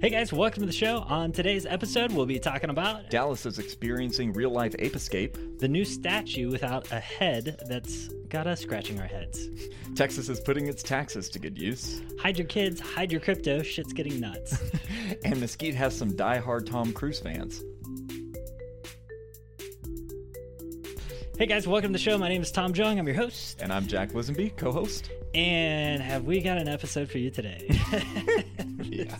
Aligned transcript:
Hey 0.00 0.10
guys, 0.10 0.32
welcome 0.32 0.60
to 0.62 0.66
the 0.66 0.72
show. 0.72 0.98
On 1.08 1.32
today's 1.32 1.66
episode, 1.66 2.12
we'll 2.12 2.24
be 2.26 2.38
talking 2.38 2.70
about 2.70 3.10
Dallas 3.10 3.44
is 3.46 3.58
experiencing 3.58 4.32
real 4.32 4.50
life 4.50 4.74
ape 4.78 4.94
escape. 4.94 5.36
the 5.58 5.66
new 5.66 5.84
statue 5.84 6.50
without 6.50 6.90
a 6.92 7.00
head 7.00 7.60
that's 7.68 8.08
got 8.28 8.46
us 8.46 8.60
scratching 8.60 9.00
our 9.00 9.06
heads. 9.06 9.48
Texas 9.96 10.28
is 10.28 10.38
putting 10.40 10.68
its 10.68 10.82
taxes 10.84 11.28
to 11.30 11.38
good 11.40 11.58
use. 11.58 12.00
Hide 12.20 12.38
your 12.38 12.46
kids, 12.46 12.80
hide 12.80 13.10
your 13.10 13.20
crypto, 13.20 13.62
shit's 13.62 13.92
getting 13.92 14.20
nuts. 14.20 14.56
And 15.24 15.40
Mesquite 15.40 15.74
has 15.74 15.96
some 15.96 16.14
die-hard 16.14 16.66
Tom 16.66 16.92
Cruise 16.92 17.18
fans. 17.18 17.62
hey 21.38 21.46
guys, 21.46 21.66
welcome 21.66 21.88
to 21.90 21.92
the 21.92 22.02
show. 22.02 22.18
My 22.18 22.28
name 22.28 22.42
is 22.42 22.52
Tom 22.52 22.74
Jung. 22.74 22.98
I'm 22.98 23.06
your 23.06 23.16
host. 23.16 23.60
And 23.62 23.72
I'm 23.72 23.86
Jack 23.86 24.10
Lisenby, 24.12 24.56
co-host. 24.56 25.10
And 25.34 26.02
have 26.02 26.24
we 26.24 26.40
got 26.40 26.58
an 26.58 26.68
episode 26.68 27.08
for 27.10 27.18
you 27.18 27.30
today? 27.30 27.68
Yeah. 28.90 29.18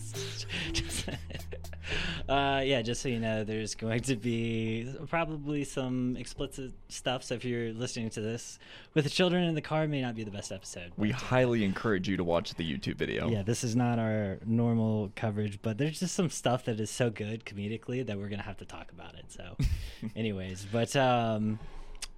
Uh, 2.29 2.61
yeah, 2.63 2.83
just 2.83 3.01
so 3.01 3.09
you 3.09 3.19
know, 3.19 3.43
there's 3.43 3.75
going 3.75 4.01
to 4.01 4.15
be 4.15 4.93
probably 5.09 5.65
some 5.65 6.15
explicit 6.17 6.73
stuff. 6.89 7.23
So 7.23 7.35
if 7.35 7.45
you're 7.45 7.73
listening 7.73 8.11
to 8.11 8.21
this 8.21 8.59
with 8.93 9.05
the 9.05 9.11
children 9.11 9.45
in 9.45 9.55
the 9.55 9.63
car, 9.63 9.85
it 9.85 9.89
may 9.89 10.03
not 10.03 10.15
be 10.15 10.25
the 10.25 10.31
best 10.31 10.53
episode. 10.53 10.93
We 10.99 11.11
highly 11.11 11.65
encourage 11.65 12.07
you 12.07 12.19
to 12.19 12.25
watch 12.25 12.55
the 12.55 12.71
YouTube 12.71 12.97
video. 12.97 13.31
Yeah, 13.31 13.43
this 13.43 13.65
is 13.65 13.75
not 13.75 13.99
our 13.99 14.39
normal 14.45 15.11
coverage, 15.17 15.61
but 15.63 15.79
there's 15.79 16.01
just 16.01 16.15
some 16.15 16.29
stuff 16.29 16.67
that 16.67 16.79
is 16.81 16.91
so 16.91 17.09
good 17.09 17.47
comedically 17.47 18.05
that 18.07 18.19
we're 18.19 18.29
gonna 18.29 18.43
have 18.43 18.59
to 18.59 18.67
talk 18.67 18.93
about 18.93 19.15
it. 19.15 19.25
So, 19.29 19.57
anyways, 20.17 20.67
but 20.71 20.95
um, 20.97 21.59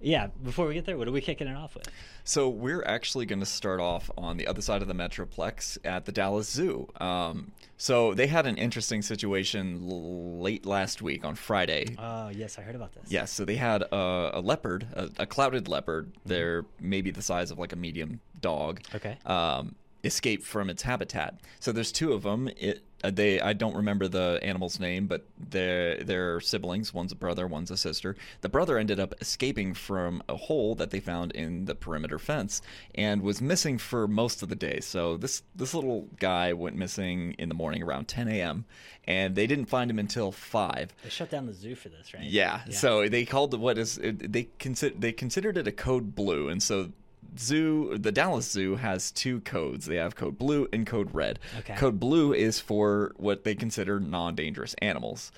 yeah, 0.01 0.27
before 0.43 0.67
we 0.67 0.73
get 0.73 0.85
there, 0.85 0.97
what 0.97 1.07
are 1.07 1.11
we 1.11 1.21
kicking 1.21 1.47
it 1.47 1.55
off 1.55 1.75
with? 1.75 1.87
So 2.23 2.49
we're 2.49 2.83
actually 2.83 3.25
going 3.25 3.39
to 3.39 3.45
start 3.45 3.79
off 3.79 4.09
on 4.17 4.37
the 4.37 4.47
other 4.47 4.61
side 4.61 4.81
of 4.81 4.87
the 4.87 4.93
Metroplex 4.93 5.77
at 5.83 6.05
the 6.05 6.11
Dallas 6.11 6.49
Zoo. 6.49 6.87
Um, 6.99 7.51
so 7.77 8.13
they 8.13 8.27
had 8.27 8.45
an 8.45 8.57
interesting 8.57 9.01
situation 9.01 9.87
l- 9.89 10.39
late 10.39 10.65
last 10.65 11.01
week 11.01 11.25
on 11.25 11.35
Friday. 11.35 11.95
Oh, 11.97 12.29
yes, 12.29 12.59
I 12.59 12.61
heard 12.61 12.75
about 12.75 12.93
this. 12.93 13.11
Yes, 13.11 13.31
so 13.31 13.45
they 13.45 13.55
had 13.55 13.83
a, 13.83 14.31
a 14.33 14.41
leopard, 14.41 14.87
a, 14.93 15.09
a 15.19 15.25
clouded 15.25 15.67
leopard. 15.67 16.11
They're 16.25 16.65
maybe 16.79 17.11
the 17.11 17.21
size 17.21 17.51
of 17.51 17.57
like 17.59 17.73
a 17.73 17.77
medium 17.77 18.21
dog. 18.39 18.81
Okay. 18.93 19.17
Um, 19.25 19.75
escape 20.03 20.43
from 20.43 20.69
its 20.69 20.81
habitat. 20.81 21.39
So 21.59 21.71
there's 21.71 21.91
two 21.91 22.13
of 22.13 22.23
them. 22.23 22.49
It 22.57 22.77
uh, 22.77 22.79
Uh, 23.03 23.11
they 23.11 23.39
I 23.39 23.53
don't 23.53 23.75
remember 23.75 24.07
the 24.07 24.39
animal's 24.43 24.79
name, 24.79 25.07
but 25.07 25.25
they're 25.37 26.03
they're 26.03 26.39
siblings. 26.39 26.93
One's 26.93 27.11
a 27.11 27.15
brother, 27.15 27.47
one's 27.47 27.71
a 27.71 27.77
sister. 27.77 28.15
The 28.41 28.49
brother 28.49 28.77
ended 28.77 28.99
up 28.99 29.13
escaping 29.21 29.73
from 29.73 30.23
a 30.29 30.35
hole 30.35 30.75
that 30.75 30.91
they 30.91 30.99
found 30.99 31.31
in 31.31 31.65
the 31.65 31.75
perimeter 31.75 32.19
fence 32.19 32.61
and 32.95 33.21
was 33.21 33.41
missing 33.41 33.77
for 33.77 34.07
most 34.07 34.43
of 34.43 34.49
the 34.49 34.55
day. 34.55 34.79
So 34.79 35.17
this 35.17 35.43
this 35.55 35.73
little 35.73 36.07
guy 36.19 36.53
went 36.53 36.75
missing 36.75 37.33
in 37.37 37.49
the 37.49 37.55
morning 37.55 37.83
around 37.83 38.07
10 38.07 38.27
a.m. 38.27 38.65
and 39.05 39.35
they 39.35 39.47
didn't 39.47 39.65
find 39.65 39.89
him 39.89 39.99
until 39.99 40.31
five. 40.31 40.93
They 41.03 41.09
shut 41.09 41.29
down 41.29 41.47
the 41.47 41.53
zoo 41.53 41.75
for 41.75 41.89
this, 41.89 42.13
right? 42.13 42.23
Yeah. 42.23 42.61
So 42.69 43.07
they 43.09 43.25
called 43.25 43.57
what 43.59 43.77
is 43.77 43.99
they 44.01 44.49
consider 44.59 44.95
they 44.97 45.11
considered 45.11 45.57
it 45.57 45.67
a 45.67 45.71
code 45.71 46.15
blue, 46.15 46.49
and 46.49 46.61
so 46.61 46.91
zoo 47.39 47.97
the 47.97 48.11
Dallas 48.11 48.49
Zoo 48.49 48.75
has 48.75 49.11
two 49.11 49.41
codes. 49.41 49.85
They 49.85 49.95
have 49.97 50.15
code 50.15 50.37
blue 50.37 50.67
and 50.73 50.85
code 50.85 51.13
red. 51.13 51.39
Okay. 51.59 51.75
Code 51.75 51.99
blue 51.99 52.33
is 52.33 52.59
for 52.59 53.13
what 53.17 53.43
they 53.43 53.55
consider 53.55 53.99
non-dangerous 53.99 54.75
animals, 54.81 55.31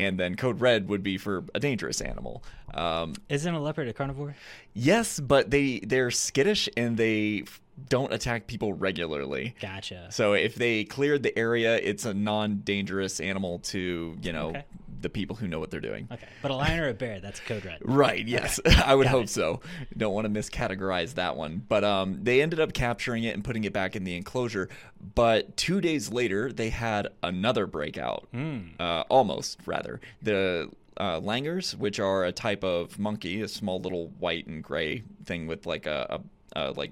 and 0.00 0.18
then 0.18 0.34
code 0.36 0.60
red 0.60 0.88
would 0.88 1.02
be 1.02 1.18
for 1.18 1.44
a 1.54 1.60
dangerous 1.60 2.00
animal. 2.00 2.42
Um, 2.74 3.14
isn't 3.28 3.52
a 3.54 3.60
leopard 3.60 3.88
a 3.88 3.92
carnivore? 3.92 4.34
yes, 4.74 5.18
but 5.20 5.50
they 5.50 5.80
they're 5.80 6.10
skittish 6.10 6.68
and 6.76 6.96
they 6.96 7.44
don't 7.88 8.12
attack 8.12 8.46
people 8.48 8.72
regularly. 8.72 9.54
Gotcha. 9.60 10.08
So 10.10 10.32
if 10.32 10.56
they 10.56 10.82
cleared 10.84 11.22
the 11.22 11.36
area, 11.38 11.76
it's 11.76 12.04
a 12.04 12.12
non-dangerous 12.12 13.20
animal 13.20 13.60
to 13.60 14.16
you 14.20 14.32
know 14.32 14.48
Okay. 14.50 14.64
The 15.00 15.08
people 15.08 15.36
who 15.36 15.46
know 15.48 15.58
what 15.60 15.70
they're 15.70 15.80
doing. 15.80 16.08
Okay, 16.12 16.26
but 16.42 16.50
a 16.50 16.54
lion 16.54 16.80
or 16.80 16.88
a 16.88 16.94
bear? 16.94 17.20
That's 17.20 17.40
code 17.40 17.64
red. 17.64 17.78
Right. 17.82 18.26
Yes, 18.26 18.58
I 18.84 18.94
would 18.94 19.04
Got 19.04 19.10
hope 19.10 19.24
it. 19.24 19.30
so. 19.30 19.60
Don't 19.96 20.12
want 20.14 20.32
to 20.32 20.40
miscategorize 20.40 21.14
that 21.14 21.36
one, 21.36 21.64
but 21.68 21.84
um, 21.84 22.18
they 22.22 22.42
ended 22.42 22.60
up 22.60 22.72
capturing 22.72 23.24
it 23.24 23.34
and 23.34 23.44
putting 23.44 23.64
it 23.64 23.72
back 23.72 23.96
in 23.96 24.04
the 24.04 24.16
enclosure. 24.16 24.68
But 25.14 25.56
two 25.56 25.80
days 25.80 26.10
later, 26.12 26.52
they 26.52 26.70
had 26.70 27.08
another 27.22 27.66
breakout. 27.66 28.28
Hmm. 28.32 28.58
Uh, 28.78 29.04
almost, 29.08 29.60
rather. 29.66 30.00
The 30.22 30.70
uh, 30.96 31.20
langurs, 31.20 31.76
which 31.76 32.00
are 32.00 32.24
a 32.24 32.32
type 32.32 32.64
of 32.64 32.98
monkey, 32.98 33.40
a 33.42 33.48
small 33.48 33.80
little 33.80 34.08
white 34.18 34.46
and 34.46 34.62
gray 34.64 35.04
thing 35.24 35.46
with 35.46 35.64
like 35.66 35.86
a, 35.86 36.20
a, 36.56 36.60
a 36.60 36.72
like 36.72 36.90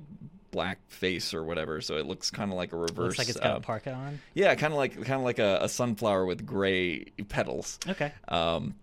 black 0.57 0.79
face 0.89 1.35
or 1.35 1.43
whatever, 1.45 1.81
so 1.83 1.97
it 1.99 2.07
looks 2.07 2.31
kind 2.31 2.51
of 2.51 2.57
like 2.57 2.73
a 2.73 2.77
reverse. 2.77 3.17
Looks 3.17 3.19
like 3.19 3.29
it's 3.29 3.39
got 3.39 3.55
uh, 3.55 3.57
a 3.59 3.61
parka 3.61 3.93
on. 3.93 4.19
yeah, 4.35 4.55
kind 4.55 4.73
of 4.73 4.79
like 4.79 4.95
kind 4.95 5.21
of 5.21 5.23
like 5.31 5.39
a, 5.39 5.59
a 5.63 5.69
sunflower 5.69 6.25
with 6.25 6.47
gray 6.47 7.05
petals. 7.29 7.79
Okay. 7.89 8.11
Um, 8.29 8.75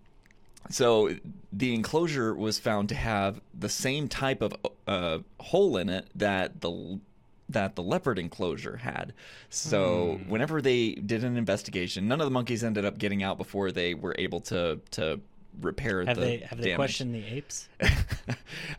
so 0.70 1.10
the 1.52 1.74
enclosure 1.74 2.34
was 2.34 2.58
found 2.58 2.88
to 2.90 2.94
have 2.94 3.40
the 3.58 3.68
same 3.68 4.08
type 4.08 4.40
of 4.40 4.54
uh, 4.86 5.18
hole 5.40 5.76
in 5.76 5.88
it 5.88 6.06
that 6.14 6.60
the 6.60 7.00
that 7.50 7.74
the 7.76 7.82
leopard 7.82 8.18
enclosure 8.18 8.76
had. 8.78 9.12
So 9.50 10.18
Hmm. 10.22 10.30
whenever 10.30 10.62
they 10.62 10.92
did 10.92 11.24
an 11.24 11.36
investigation, 11.36 12.08
none 12.08 12.20
of 12.20 12.26
the 12.26 12.30
monkeys 12.30 12.64
ended 12.64 12.84
up 12.86 12.96
getting 12.98 13.22
out 13.22 13.36
before 13.36 13.70
they 13.72 13.94
were 13.94 14.14
able 14.18 14.40
to 14.52 14.80
to 14.92 15.20
repair 15.60 16.04
Have 16.04 16.16
the 16.16 16.20
they 16.22 16.36
have 16.38 16.58
they 16.58 16.64
damage. 16.64 16.76
questioned 16.76 17.14
the 17.14 17.24
apes? 17.26 17.68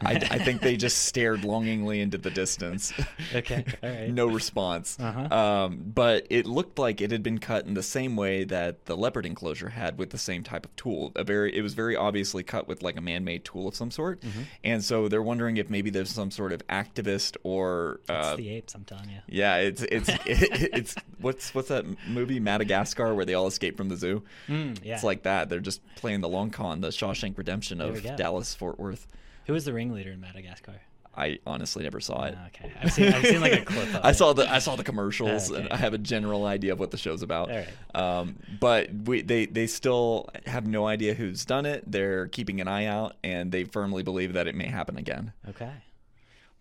I, 0.01 0.13
I 0.15 0.37
think 0.39 0.61
they 0.61 0.75
just 0.77 1.05
stared 1.05 1.43
longingly 1.43 2.01
into 2.01 2.17
the 2.17 2.29
distance. 2.31 2.93
Okay, 3.33 3.65
all 3.83 3.89
right. 3.89 4.09
no 4.09 4.27
response. 4.27 4.97
Uh-huh. 4.99 5.35
Um, 5.35 5.81
but 5.93 6.27
it 6.29 6.45
looked 6.45 6.77
like 6.79 7.01
it 7.01 7.11
had 7.11 7.21
been 7.23 7.39
cut 7.39 7.65
in 7.65 7.73
the 7.73 7.83
same 7.83 8.15
way 8.15 8.43
that 8.45 8.85
the 8.85 8.95
leopard 8.95 9.25
enclosure 9.25 9.69
had, 9.69 9.97
with 9.97 10.11
the 10.11 10.17
same 10.17 10.43
type 10.43 10.65
of 10.65 10.73
tool. 10.75 11.11
A 11.15 11.23
very, 11.23 11.53
it 11.55 11.61
was 11.61 11.73
very 11.73 11.95
obviously 11.95 12.43
cut 12.43 12.67
with 12.67 12.81
like 12.83 12.97
a 12.97 13.01
man-made 13.01 13.43
tool 13.43 13.67
of 13.67 13.75
some 13.75 13.91
sort. 13.91 14.21
Mm-hmm. 14.21 14.41
And 14.63 14.83
so 14.83 15.07
they're 15.09 15.21
wondering 15.23 15.57
if 15.57 15.69
maybe 15.69 15.89
there's 15.89 16.09
some 16.11 16.31
sort 16.31 16.53
of 16.53 16.65
activist 16.67 17.35
or. 17.43 17.99
It's 18.07 18.27
Uh, 18.27 18.35
the 18.37 18.49
apes. 18.49 18.73
I'm 18.75 18.83
telling 18.85 19.09
you. 19.09 19.19
yeah, 19.27 19.57
it's 19.57 19.81
it's 19.83 20.09
it's 20.25 20.95
what's 21.19 21.53
what's 21.53 21.69
that 21.69 21.85
movie 22.07 22.39
Madagascar 22.39 23.13
where 23.13 23.25
they 23.25 23.33
all 23.33 23.47
escape 23.47 23.75
from 23.75 23.89
the 23.89 23.97
zoo? 23.97 24.23
Mm, 24.47 24.79
yeah. 24.83 24.93
It's 24.95 25.03
like 25.03 25.23
that. 25.23 25.49
They're 25.49 25.59
just 25.59 25.81
playing 25.95 26.21
the 26.21 26.29
long 26.29 26.51
con, 26.51 26.64
the 26.81 26.89
Shawshank 26.89 27.37
Redemption 27.37 27.81
of. 27.81 28.03
Dallas 28.17 28.53
Fort 28.53 28.79
Worth. 28.79 29.07
Who 29.45 29.53
was 29.53 29.65
the 29.65 29.73
ringleader 29.73 30.11
in 30.11 30.19
Madagascar? 30.19 30.73
I 31.17 31.39
honestly 31.47 31.83
never 31.83 32.01
saw 32.01 32.23
it. 32.25 32.35
Oh, 32.37 32.45
okay, 32.47 32.73
I've 32.81 32.91
seen 32.91 33.13
I've 33.13 33.25
seen 33.25 33.39
like 33.39 33.53
a 33.53 33.63
clip 33.63 33.87
of 33.87 33.95
I 34.03 34.09
it. 34.09 34.15
saw 34.15 34.33
the 34.33 34.51
I 34.51 34.59
saw 34.59 34.75
the 34.75 34.83
commercials 34.83 35.49
Okay. 35.49 35.61
and 35.61 35.71
I 35.71 35.77
have 35.77 35.93
a 35.93 35.97
general 35.97 36.45
idea 36.45 36.73
of 36.73 36.79
what 36.79 36.91
the 36.91 36.97
show's 36.97 37.21
about. 37.21 37.47
Right. 37.47 37.67
Um, 37.93 38.35
but 38.59 38.91
we, 38.93 39.21
they 39.21 39.45
they 39.45 39.65
still 39.67 40.27
have 40.45 40.67
no 40.67 40.85
idea 40.87 41.13
who's 41.13 41.45
done 41.45 41.65
it. 41.65 41.89
They're 41.89 42.27
keeping 42.27 42.59
an 42.59 42.67
eye 42.67 42.85
out, 42.87 43.15
and 43.23 43.49
they 43.51 43.63
firmly 43.63 44.03
believe 44.03 44.33
that 44.33 44.45
it 44.47 44.55
may 44.55 44.67
happen 44.67 44.97
again. 44.97 45.31
Okay. 45.49 45.71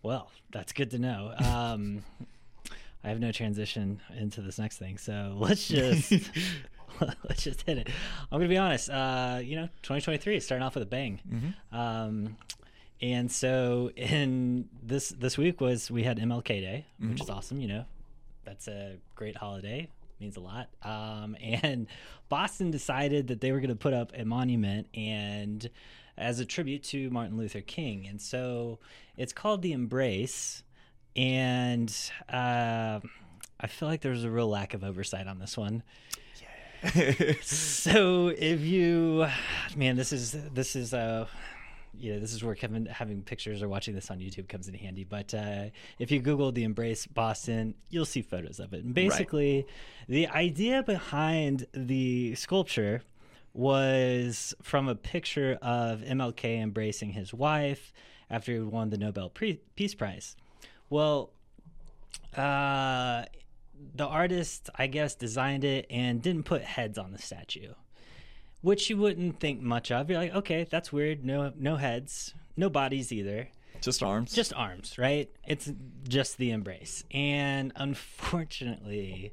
Well, 0.05 0.31
that's 0.53 0.73
good 0.73 0.91
to 0.93 0.99
know. 0.99 1.35
Um, 1.39 2.05
I 3.03 3.09
have 3.09 3.19
no 3.19 3.33
transition 3.33 4.01
into 4.17 4.41
this 4.41 4.59
next 4.59 4.79
thing, 4.79 4.99
so 4.99 5.35
let's 5.37 5.67
just 5.67 6.13
let's 7.29 7.43
just 7.45 7.63
hit 7.63 7.79
it. 7.79 7.89
I'm 8.31 8.39
gonna 8.39 8.49
be 8.49 8.59
honest. 8.59 8.91
Uh, 8.91 9.41
you 9.43 9.57
know, 9.57 9.67
2023 9.83 10.37
is 10.37 10.45
starting 10.45 10.65
off 10.65 10.75
with 10.75 10.83
a 10.83 10.87
bang. 10.87 11.21
Mm-hmm. 11.31 11.77
Um, 11.77 12.37
and 13.03 13.31
so 13.31 13.91
in 13.97 14.69
this 14.83 15.11
this 15.11 15.37
week 15.37 15.61
was 15.61 15.91
we 15.91 16.03
had 16.05 16.19
MLK 16.19 16.47
Day, 16.47 16.87
which 16.99 17.11
Mm-hmm. 17.11 17.23
is 17.23 17.31
awesome. 17.31 17.61
You 17.61 17.69
know, 17.69 17.85
that's 18.45 18.69
a 18.69 18.97
great 19.15 19.37
holiday. 19.37 19.89
Means 20.21 20.37
a 20.37 20.41
lot. 20.41 20.69
Um, 20.83 21.37
and 21.43 21.89
Boston 22.29 22.71
decided 22.71 23.27
that 23.29 23.41
they 23.41 23.51
were 23.51 23.59
going 23.59 23.71
to 23.71 23.77
put 23.77 23.93
up 23.93 24.13
a 24.17 24.25
monument 24.25 24.87
and 24.95 25.69
as 26.17 26.39
a 26.39 26.45
tribute 26.45 26.85
to 26.85 27.11
Martin 27.11 27.37
Luther 27.37 27.61
King. 27.61 28.07
And 28.07 28.23
so 28.23 28.79
it's 29.17 29.33
called 29.33 29.61
the 29.63 29.73
Embrace. 29.73 30.63
And 31.17 31.95
uh, 32.33 33.01
I 33.61 33.67
feel 33.67 33.89
like 33.89 34.01
there's 34.03 34.23
a 34.25 34.31
real 34.31 34.49
lack 34.49 34.73
of 34.73 34.85
oversight 34.85 35.27
on 35.27 35.41
this 35.41 35.57
one. 35.59 35.83
So 37.43 38.29
if 38.29 38.61
you, 38.61 39.27
man, 39.77 39.97
this 39.97 40.13
is 40.13 40.33
this 40.53 40.77
is 40.77 40.93
uh, 40.93 41.27
you 41.99 42.13
know, 42.15 42.21
this 42.21 42.33
is 42.33 42.43
where 42.43 42.55
Kevin 42.55 42.87
having 42.87 43.23
pictures 43.23 43.63
or 43.63 43.69
watching 43.69 43.95
this 43.95 44.11
on 44.11 44.19
YouTube 44.19 44.49
comes 44.49 44.69
in 44.69 44.75
handy. 44.75 45.05
But 45.05 45.33
uh, 45.35 45.67
if 45.99 46.11
you 46.11 46.21
Google 46.21 46.53
the 46.53 46.65
Embrace 46.65 47.07
Boston, 47.07 47.75
you'll 47.91 48.05
see 48.05 48.23
photos 48.23 48.61
of 48.61 48.73
it. 48.73 48.85
And 48.85 48.95
basically, 48.95 49.67
the 50.09 50.29
idea 50.29 50.83
behind 50.83 51.67
the 51.73 52.35
sculpture 52.35 53.03
was 53.53 54.55
from 54.63 54.89
a 54.89 54.95
picture 54.95 55.59
of 55.63 56.01
MLK 56.01 56.61
embracing 56.61 57.13
his 57.13 57.33
wife 57.33 57.93
after 58.29 58.53
he 58.53 58.59
won 58.61 58.91
the 58.91 58.99
Nobel 58.99 59.31
Peace 59.31 59.95
Prize. 59.95 60.37
Well, 60.91 61.31
uh, 62.37 63.25
the 63.95 64.07
artist, 64.07 64.71
I 64.77 64.87
guess, 64.87 65.15
designed 65.15 65.65
it 65.65 65.87
and 65.91 66.21
didn't 66.23 66.45
put 66.45 66.63
heads 66.63 66.99
on 66.99 67.13
the 67.13 67.19
statue, 67.19 67.75
which 68.61 68.91
you 68.91 68.97
wouldn't 68.97 69.41
think 69.41 69.61
much 69.61 69.91
of. 69.91 70.11
You're 70.11 70.19
like, 70.19 70.35
okay, 70.35 70.67
that's 70.69 70.93
weird. 70.93 71.25
No, 71.25 71.53
no 71.57 71.77
heads, 71.77 72.35
no 72.57 72.69
bodies 72.71 73.13
either. 73.13 73.49
Just 73.81 74.03
arms. 74.03 74.33
Just 74.33 74.55
arms, 74.55 74.97
right? 74.99 75.31
It's 75.47 75.71
just 76.09 76.39
the 76.39 76.51
embrace. 76.53 77.05
And 77.11 77.73
unfortunately, 77.77 79.33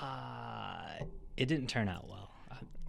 uh, 0.00 0.86
it 1.36 1.46
didn't 1.46 1.68
turn 1.68 1.88
out 1.88 2.08
well. 2.08 2.30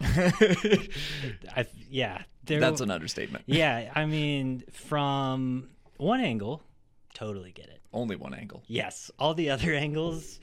I, 0.00 1.66
yeah, 1.90 2.22
there, 2.44 2.60
That's 2.60 2.80
an 2.80 2.90
understatement. 2.90 3.44
yeah. 3.46 3.90
I 3.94 4.06
mean, 4.06 4.62
from 4.72 5.70
one 5.96 6.20
angle, 6.20 6.62
totally 7.14 7.52
get 7.52 7.66
it. 7.66 7.80
Only 7.92 8.16
one 8.16 8.34
angle. 8.34 8.62
Yes, 8.66 9.10
all 9.18 9.34
the 9.34 9.50
other 9.54 9.74
angles. 9.74 10.40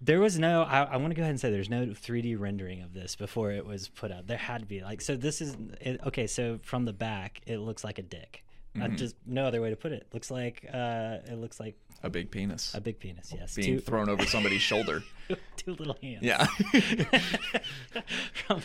There 0.00 0.18
was 0.20 0.38
no. 0.38 0.62
I, 0.62 0.82
I 0.82 0.96
want 0.96 1.10
to 1.10 1.14
go 1.14 1.22
ahead 1.22 1.30
and 1.30 1.40
say 1.40 1.50
there's 1.50 1.70
no 1.70 1.86
3D 1.86 2.38
rendering 2.38 2.82
of 2.82 2.92
this 2.92 3.14
before 3.14 3.52
it 3.52 3.64
was 3.64 3.88
put 3.88 4.10
out. 4.10 4.26
There 4.26 4.36
had 4.36 4.62
to 4.62 4.66
be 4.66 4.80
like 4.82 5.00
so. 5.00 5.16
This 5.16 5.40
is 5.40 5.56
it, 5.80 6.00
okay. 6.06 6.26
So 6.26 6.58
from 6.62 6.84
the 6.84 6.92
back, 6.92 7.40
it 7.46 7.58
looks 7.58 7.84
like 7.84 7.98
a 7.98 8.02
dick. 8.02 8.44
Uh, 8.80 8.88
just 8.88 9.16
no 9.26 9.44
other 9.44 9.60
way 9.60 9.68
to 9.68 9.76
put 9.76 9.92
it. 9.92 10.06
Looks 10.14 10.30
like 10.30 10.66
uh, 10.72 11.18
it 11.26 11.36
looks 11.38 11.60
like 11.60 11.76
A 12.02 12.08
big 12.08 12.30
penis 12.30 12.74
a 12.74 12.80
big 12.80 12.98
penis. 12.98 13.30
Yes, 13.36 13.54
being 13.54 13.76
two, 13.76 13.80
thrown 13.80 14.08
over 14.08 14.24
somebody's 14.24 14.62
shoulder. 14.62 15.02
two 15.56 15.74
little 15.74 15.96
hands. 16.02 16.22
Yeah. 16.22 16.46
from 18.32 18.62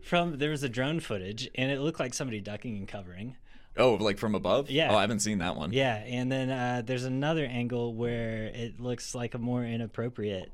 from 0.00 0.38
there 0.38 0.50
was 0.50 0.62
a 0.62 0.68
drone 0.68 1.00
footage 1.00 1.50
and 1.56 1.72
it 1.72 1.80
looked 1.80 1.98
like 1.98 2.14
somebody 2.14 2.40
ducking 2.40 2.76
and 2.76 2.86
covering. 2.86 3.36
Oh, 3.78 3.94
like 3.94 4.18
from 4.18 4.34
above? 4.34 4.70
Yeah. 4.70 4.92
Oh, 4.92 4.96
I 4.96 5.00
haven't 5.02 5.20
seen 5.20 5.38
that 5.38 5.56
one. 5.56 5.72
Yeah, 5.72 5.94
and 5.96 6.30
then 6.30 6.50
uh, 6.50 6.82
there's 6.84 7.04
another 7.04 7.44
angle 7.44 7.94
where 7.94 8.44
it 8.46 8.80
looks 8.80 9.14
like 9.14 9.34
a 9.34 9.38
more 9.38 9.64
inappropriate 9.64 10.50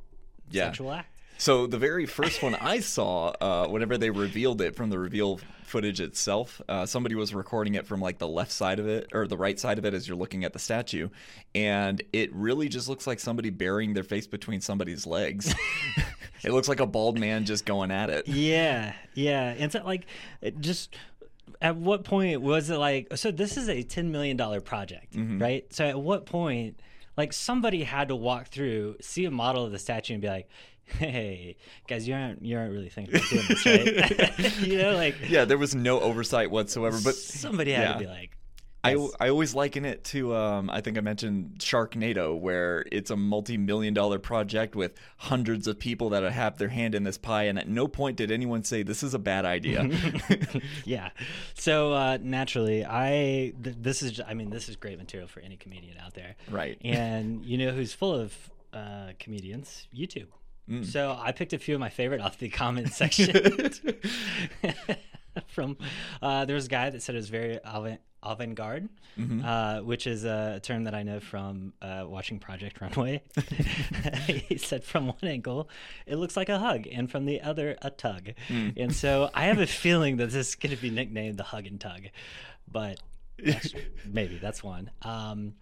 Yeah. 0.50 0.66
sexual 0.66 0.92
act. 0.92 1.08
So 1.36 1.66
the 1.66 1.78
very 1.78 2.06
first 2.06 2.42
one 2.44 2.54
I 2.54 2.78
saw, 2.78 3.32
uh, 3.40 3.66
whenever 3.66 3.98
they 3.98 4.10
revealed 4.10 4.60
it 4.60 4.76
from 4.76 4.90
the 4.90 4.98
reveal 5.00 5.40
footage 5.64 6.00
itself, 6.00 6.62
uh, 6.68 6.86
somebody 6.86 7.16
was 7.16 7.34
recording 7.34 7.74
it 7.74 7.86
from 7.88 8.00
like 8.00 8.18
the 8.18 8.28
left 8.28 8.52
side 8.52 8.78
of 8.78 8.86
it 8.86 9.08
or 9.12 9.26
the 9.26 9.36
right 9.36 9.58
side 9.58 9.76
of 9.76 9.84
it 9.84 9.94
as 9.94 10.06
you're 10.06 10.16
looking 10.16 10.44
at 10.44 10.52
the 10.52 10.60
statue, 10.60 11.08
and 11.54 12.02
it 12.12 12.32
really 12.32 12.68
just 12.68 12.88
looks 12.88 13.06
like 13.06 13.18
somebody 13.18 13.50
burying 13.50 13.94
their 13.94 14.04
face 14.04 14.28
between 14.28 14.60
somebody's 14.60 15.06
legs. 15.08 15.52
it 16.44 16.52
looks 16.52 16.68
like 16.68 16.78
a 16.80 16.86
bald 16.86 17.18
man 17.18 17.44
just 17.44 17.66
going 17.66 17.90
at 17.90 18.10
it. 18.10 18.28
Yeah, 18.28 18.94
yeah. 19.14 19.54
And 19.58 19.72
so, 19.72 19.82
like, 19.84 20.06
it 20.40 20.60
just 20.60 20.94
at 21.60 21.76
what 21.76 22.04
point 22.04 22.40
was 22.42 22.70
it 22.70 22.76
like? 22.76 23.08
So 23.16 23.30
this 23.30 23.56
is 23.56 23.68
a 23.68 23.82
ten 23.82 24.10
million 24.12 24.36
dollar 24.36 24.60
project, 24.60 25.12
Mm-hmm. 25.14 25.40
right? 25.40 25.72
So 25.72 25.84
at 25.84 25.98
what 26.00 26.26
point, 26.26 26.80
like, 27.16 27.32
somebody 27.32 27.84
had 27.84 28.08
to 28.08 28.16
walk 28.16 28.48
through, 28.48 28.96
see 29.00 29.24
a 29.24 29.30
model 29.30 29.64
of 29.64 29.72
the 29.72 29.78
statue, 29.78 30.14
and 30.14 30.22
be 30.22 30.28
like, 30.28 30.48
"Hey, 30.84 31.56
guys, 31.88 32.06
you 32.08 32.14
aren't 32.14 32.44
you 32.44 32.56
aren't 32.58 32.72
really 32.72 32.88
thinking 32.88 33.16
about 33.16 33.28
doing 33.28 33.46
this, 33.46 33.66
right?" 33.66 34.58
you 34.66 34.78
know, 34.78 34.94
like, 34.96 35.16
Yeah, 35.28 35.44
there 35.44 35.58
was 35.58 35.74
no 35.74 36.00
oversight 36.00 36.50
whatsoever, 36.50 36.98
but 37.02 37.14
somebody 37.14 37.72
had 37.72 37.82
yeah. 37.82 37.92
to 37.94 37.98
be 38.00 38.06
like. 38.06 38.36
I, 38.84 39.08
I 39.18 39.28
always 39.30 39.54
liken 39.54 39.84
it 39.84 40.04
to 40.04 40.34
um, 40.34 40.68
I 40.68 40.80
think 40.80 40.98
I 40.98 41.00
mentioned 41.00 41.56
Sharknado, 41.58 42.38
where 42.38 42.84
it's 42.92 43.10
a 43.10 43.16
multi-million 43.16 43.94
dollar 43.94 44.18
project 44.18 44.76
with 44.76 44.92
hundreds 45.16 45.66
of 45.66 45.78
people 45.78 46.10
that 46.10 46.22
have 46.30 46.58
their 46.58 46.68
hand 46.68 46.94
in 46.94 47.04
this 47.04 47.16
pie, 47.16 47.44
and 47.44 47.58
at 47.58 47.68
no 47.68 47.88
point 47.88 48.16
did 48.16 48.30
anyone 48.30 48.62
say 48.62 48.82
this 48.82 49.02
is 49.02 49.14
a 49.14 49.18
bad 49.18 49.44
idea. 49.44 49.88
yeah. 50.84 51.10
So 51.54 51.92
uh, 51.92 52.18
naturally, 52.20 52.84
I 52.84 53.54
th- 53.62 53.76
this 53.80 54.02
is 54.02 54.20
I 54.26 54.34
mean 54.34 54.50
this 54.50 54.68
is 54.68 54.76
great 54.76 54.98
material 54.98 55.28
for 55.28 55.40
any 55.40 55.56
comedian 55.56 55.96
out 55.98 56.14
there. 56.14 56.36
Right. 56.50 56.78
And 56.94 57.44
you 57.44 57.58
know 57.58 57.70
who's 57.70 57.92
full 57.92 58.14
of 58.14 58.50
uh, 58.72 59.12
comedians? 59.18 59.88
YouTube. 59.94 60.28
Mm. 60.70 60.84
So 60.86 61.18
I 61.20 61.32
picked 61.32 61.52
a 61.52 61.58
few 61.58 61.74
of 61.74 61.80
my 61.80 61.88
favorite 61.88 62.20
off 62.20 62.38
the 62.38 62.48
comment 62.48 62.92
section. 62.92 63.70
From 65.48 65.76
uh, 66.22 66.44
there 66.44 66.54
was 66.54 66.66
a 66.66 66.68
guy 66.68 66.90
that 66.90 67.02
said 67.02 67.14
it 67.14 67.18
was 67.18 67.28
very 67.28 67.58
avant 67.64 68.00
avant 68.24 68.54
garde, 68.54 68.88
Mm-hmm. 69.18 69.44
uh, 69.44 69.80
which 69.82 70.08
is 70.08 70.24
a 70.24 70.58
term 70.60 70.84
that 70.84 70.94
I 70.94 71.04
know 71.04 71.20
from 71.20 71.72
uh, 71.80 72.04
watching 72.04 72.40
Project 72.40 72.80
Runway. 72.80 73.22
he 74.26 74.58
said 74.58 74.82
from 74.82 75.06
one 75.06 75.16
angle, 75.22 75.68
it 76.04 76.16
looks 76.16 76.36
like 76.36 76.48
a 76.48 76.58
hug, 76.58 76.88
and 76.90 77.08
from 77.08 77.24
the 77.24 77.40
other, 77.40 77.76
a 77.80 77.90
tug. 77.90 78.30
Mm. 78.48 78.72
And 78.76 78.92
so 78.92 79.30
I 79.32 79.44
have 79.44 79.60
a 79.60 79.68
feeling 79.68 80.16
that 80.16 80.30
this 80.32 80.48
is 80.48 80.54
going 80.56 80.74
to 80.74 80.82
be 80.82 80.90
nicknamed 80.90 81.36
the 81.36 81.44
hug 81.44 81.66
and 81.66 81.80
tug, 81.80 82.06
but 82.70 82.98
that's, 83.38 83.72
maybe 84.04 84.38
that's 84.38 84.64
one. 84.64 84.90
Um, 85.02 85.54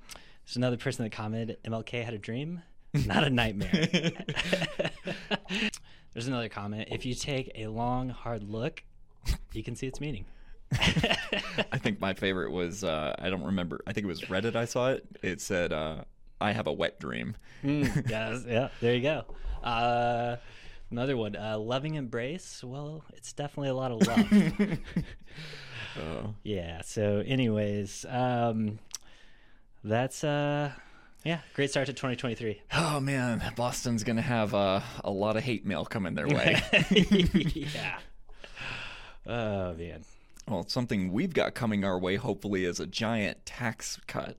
there's 0.46 0.56
another 0.56 0.78
person 0.78 1.04
that 1.04 1.10
commented, 1.12 1.58
MLK 1.64 2.02
had 2.02 2.14
a 2.14 2.18
dream, 2.18 2.62
not 2.94 3.22
a 3.22 3.30
nightmare. 3.30 3.88
There's 6.12 6.26
another 6.26 6.48
comment. 6.48 6.88
If 6.90 7.06
you 7.06 7.14
take 7.14 7.52
a 7.54 7.66
long, 7.68 8.10
hard 8.10 8.42
look, 8.42 8.82
you 9.52 9.62
can 9.62 9.76
see 9.76 9.86
its 9.86 10.00
meaning. 10.00 10.26
I 11.72 11.78
think 11.78 12.00
my 12.00 12.14
favorite 12.14 12.50
was 12.50 12.84
uh, 12.84 13.14
I 13.18 13.30
don't 13.30 13.44
remember. 13.44 13.82
I 13.86 13.92
think 13.92 14.04
it 14.04 14.08
was 14.08 14.22
Reddit. 14.22 14.56
I 14.56 14.64
saw 14.64 14.90
it. 14.90 15.04
It 15.22 15.40
said, 15.40 15.72
uh, 15.72 16.04
"I 16.40 16.52
have 16.52 16.66
a 16.66 16.72
wet 16.72 16.98
dream." 16.98 17.36
Mm, 17.62 18.08
yes, 18.10 18.44
yeah, 18.46 18.68
there 18.80 18.94
you 18.94 19.02
go. 19.02 19.24
Uh, 19.62 20.36
another 20.90 21.16
one, 21.16 21.36
uh, 21.36 21.58
loving 21.58 21.94
embrace. 21.94 22.62
Well, 22.64 23.04
it's 23.14 23.32
definitely 23.32 23.70
a 23.70 23.74
lot 23.74 23.92
of 23.92 24.06
love. 24.06 24.78
Oh. 25.98 26.34
yeah. 26.42 26.80
So, 26.82 27.22
anyways, 27.26 28.06
um, 28.08 28.78
that's 29.84 30.24
uh, 30.24 30.72
yeah, 31.24 31.40
great 31.54 31.70
start 31.70 31.86
to 31.86 31.92
2023. 31.92 32.62
Oh 32.74 33.00
man, 33.00 33.42
Boston's 33.56 34.04
gonna 34.04 34.22
have 34.22 34.54
uh, 34.54 34.80
a 35.04 35.10
lot 35.10 35.36
of 35.36 35.42
hate 35.42 35.66
mail 35.66 35.84
coming 35.84 36.14
their 36.14 36.28
way. 36.28 36.60
yeah. 37.54 37.98
Oh 39.26 39.74
man. 39.74 40.04
Well, 40.48 40.66
something 40.68 41.12
we've 41.12 41.32
got 41.34 41.54
coming 41.54 41.84
our 41.84 41.98
way, 41.98 42.16
hopefully, 42.16 42.64
is 42.64 42.80
a 42.80 42.86
giant 42.86 43.44
tax 43.46 43.98
cut. 44.06 44.36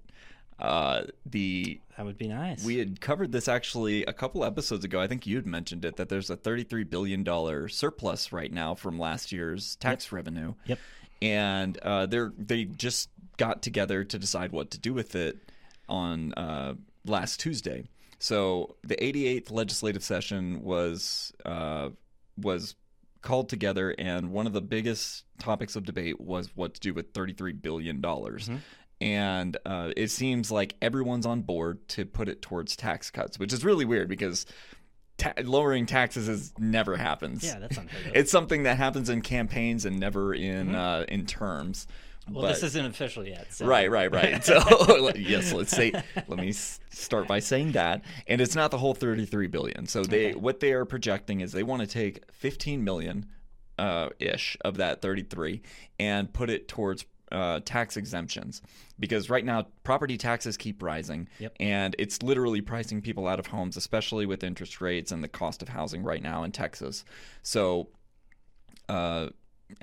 Uh, 0.59 1.03
the 1.25 1.79
That 1.97 2.05
would 2.05 2.17
be 2.17 2.27
nice. 2.27 2.63
we 2.63 2.77
had 2.77 3.01
covered 3.01 3.31
this 3.31 3.47
actually 3.47 4.05
a 4.05 4.13
couple 4.13 4.45
episodes 4.45 4.85
ago. 4.85 5.01
I 5.01 5.07
think 5.07 5.25
you 5.25 5.35
had 5.35 5.47
mentioned 5.47 5.83
it 5.83 5.95
that 5.97 6.09
there's 6.09 6.29
a 6.29 6.35
33 6.38 6.83
billion 6.83 7.23
dollar 7.23 7.67
surplus 7.67 8.31
right 8.31 8.51
now 8.51 8.75
from 8.75 9.00
last 9.00 9.31
year's 9.31 9.75
tax 9.77 10.11
revenue. 10.11 10.53
Yep. 10.65 10.79
and 11.21 11.77
uh, 11.79 12.06
they're 12.06 12.33
they 12.38 12.65
just 12.65 13.09
got 13.38 13.61
together 13.61 14.03
to 14.03 14.19
decide 14.19 14.51
what 14.51 14.69
to 14.71 14.77
do 14.79 14.94
with 14.94 15.15
it 15.15 15.38
on 15.89 16.33
uh, 16.35 16.75
last 17.06 17.39
Tuesday. 17.39 17.85
So 18.19 18.75
the 18.83 18.95
88th 18.95 19.51
legislative 19.51 20.03
session 20.03 20.63
was 20.63 21.33
uh, 21.45 21.89
was 22.38 22.75
called 23.23 23.49
together, 23.49 23.95
and 23.97 24.31
one 24.31 24.45
of 24.45 24.53
the 24.53 24.61
biggest 24.61 25.23
topics 25.39 25.75
of 25.75 25.83
debate 25.85 26.21
was 26.21 26.51
what 26.55 26.75
to 26.75 26.79
do 26.79 26.93
with 26.93 27.13
33 27.13 27.53
billion 27.53 27.99
dollars. 28.01 28.49
And 29.01 29.57
uh, 29.65 29.91
it 29.97 30.11
seems 30.11 30.51
like 30.51 30.75
everyone's 30.81 31.25
on 31.25 31.41
board 31.41 31.85
to 31.89 32.05
put 32.05 32.29
it 32.29 32.41
towards 32.41 32.75
tax 32.75 33.09
cuts, 33.09 33.37
which 33.39 33.51
is 33.51 33.65
really 33.65 33.83
weird 33.83 34.07
because 34.07 34.45
ta- 35.17 35.33
lowering 35.43 35.85
taxes 35.85 36.29
is 36.29 36.53
never 36.57 36.95
happens. 36.95 37.43
Yeah, 37.43 37.59
that's 37.59 37.77
unheard 37.77 38.07
of. 38.07 38.11
It's 38.15 38.31
something 38.31 38.63
that 38.63 38.77
happens 38.77 39.09
in 39.09 39.21
campaigns 39.21 39.85
and 39.85 39.99
never 39.99 40.33
in 40.33 40.75
uh, 40.75 41.06
in 41.09 41.25
terms. 41.25 41.87
Well, 42.31 42.47
this 42.47 42.63
isn't 42.63 42.85
official 42.85 43.25
yet. 43.27 43.53
So. 43.53 43.65
Right, 43.65 43.89
right, 43.92 44.11
right. 44.11 44.44
So 44.45 45.11
yes, 45.15 45.51
let's 45.53 45.71
say 45.71 45.92
let 46.27 46.39
me 46.39 46.51
start 46.53 47.27
by 47.27 47.39
saying 47.39 47.73
that, 47.73 48.03
and 48.27 48.39
it's 48.42 48.56
not 48.56 48.71
the 48.71 48.77
whole 48.77 48.94
33 48.94 49.47
billion. 49.47 49.85
So 49.87 50.03
they 50.03 50.30
Okay. 50.30 50.35
what 50.39 50.59
they 50.59 50.71
are 50.73 50.85
projecting 50.85 51.42
is 51.42 51.51
they 51.51 51.63
want 51.63 51.81
to 51.81 51.87
take 51.87 52.23
15 52.31 52.83
million 52.83 53.25
uh, 53.77 54.09
ish 54.19 54.56
of 54.63 54.77
that 54.77 55.01
33 55.01 55.61
and 55.99 56.31
put 56.33 56.49
it 56.49 56.68
towards 56.68 57.06
uh, 57.31 57.59
tax 57.65 57.97
exemptions 57.97 58.61
because 58.99 59.27
right 59.27 59.44
now 59.44 59.65
property 59.83 60.18
taxes 60.19 60.56
keep 60.56 60.83
rising 60.83 61.27
Yep. 61.39 61.53
and 61.59 61.95
it's 61.97 62.21
literally 62.21 62.61
pricing 62.61 63.01
people 63.01 63.27
out 63.27 63.39
of 63.39 63.47
homes 63.47 63.75
especially 63.75 64.27
with 64.27 64.44
interest 64.44 64.80
rates 64.81 65.11
and 65.11 65.23
the 65.23 65.27
cost 65.27 65.63
of 65.63 65.69
housing 65.69 66.03
right 66.03 66.21
now 66.21 66.44
in 66.44 66.51
Texas 66.51 67.03
so 67.42 67.89
uh, 68.87 69.30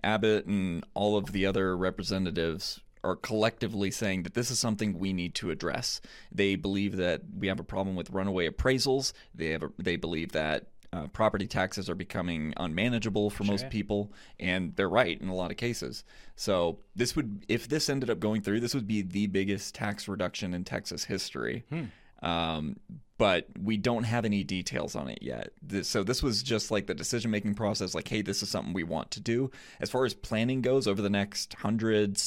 Abbott 0.02 0.46
and 0.46 0.84
all 0.94 1.16
of 1.16 1.32
the 1.32 1.46
other 1.46 1.76
representatives 1.76 2.80
are 3.02 3.16
collectively 3.16 3.90
saying 3.90 4.24
that 4.24 4.34
this 4.34 4.50
is 4.50 4.58
something 4.58 4.98
we 4.98 5.12
need 5.12 5.34
to 5.34 5.50
address. 5.50 6.00
They 6.30 6.54
believe 6.54 6.96
that 6.96 7.22
we 7.38 7.46
have 7.46 7.60
a 7.60 7.64
problem 7.64 7.96
with 7.96 8.10
runaway 8.10 8.48
appraisals. 8.48 9.12
They 9.34 9.50
have 9.50 9.62
a, 9.62 9.70
they 9.78 9.96
believe 9.96 10.32
that 10.32 10.66
uh, 10.92 11.06
property 11.06 11.46
taxes 11.46 11.88
are 11.88 11.94
becoming 11.94 12.52
unmanageable 12.56 13.30
for 13.30 13.44
most 13.44 13.70
people, 13.70 14.12
and 14.40 14.74
they're 14.74 14.88
right 14.88 15.20
in 15.20 15.28
a 15.28 15.34
lot 15.34 15.50
of 15.52 15.56
cases. 15.56 16.04
So 16.34 16.80
this 16.96 17.14
would, 17.14 17.44
if 17.48 17.68
this 17.68 17.88
ended 17.88 18.10
up 18.10 18.18
going 18.18 18.42
through, 18.42 18.60
this 18.60 18.74
would 18.74 18.88
be 18.88 19.02
the 19.02 19.28
biggest 19.28 19.74
tax 19.74 20.08
reduction 20.08 20.52
in 20.52 20.64
Texas 20.64 21.04
history. 21.04 21.64
Um, 22.22 22.76
but 23.18 23.48
we 23.62 23.76
don't 23.76 24.04
have 24.04 24.24
any 24.24 24.42
details 24.44 24.96
on 24.96 25.08
it 25.08 25.18
yet. 25.20 25.50
So 25.82 26.02
this 26.02 26.22
was 26.22 26.42
just 26.42 26.70
like 26.70 26.86
the 26.86 26.94
decision 26.94 27.30
making 27.30 27.54
process. 27.54 27.94
Like, 27.94 28.08
hey, 28.08 28.22
this 28.22 28.42
is 28.42 28.48
something 28.48 28.72
we 28.72 28.82
want 28.82 29.10
to 29.10 29.20
do. 29.20 29.50
As 29.78 29.90
far 29.90 30.06
as 30.06 30.14
planning 30.14 30.62
goes, 30.62 30.86
over 30.86 31.02
the 31.02 31.10
next 31.10 31.52
hundreds, 31.52 32.20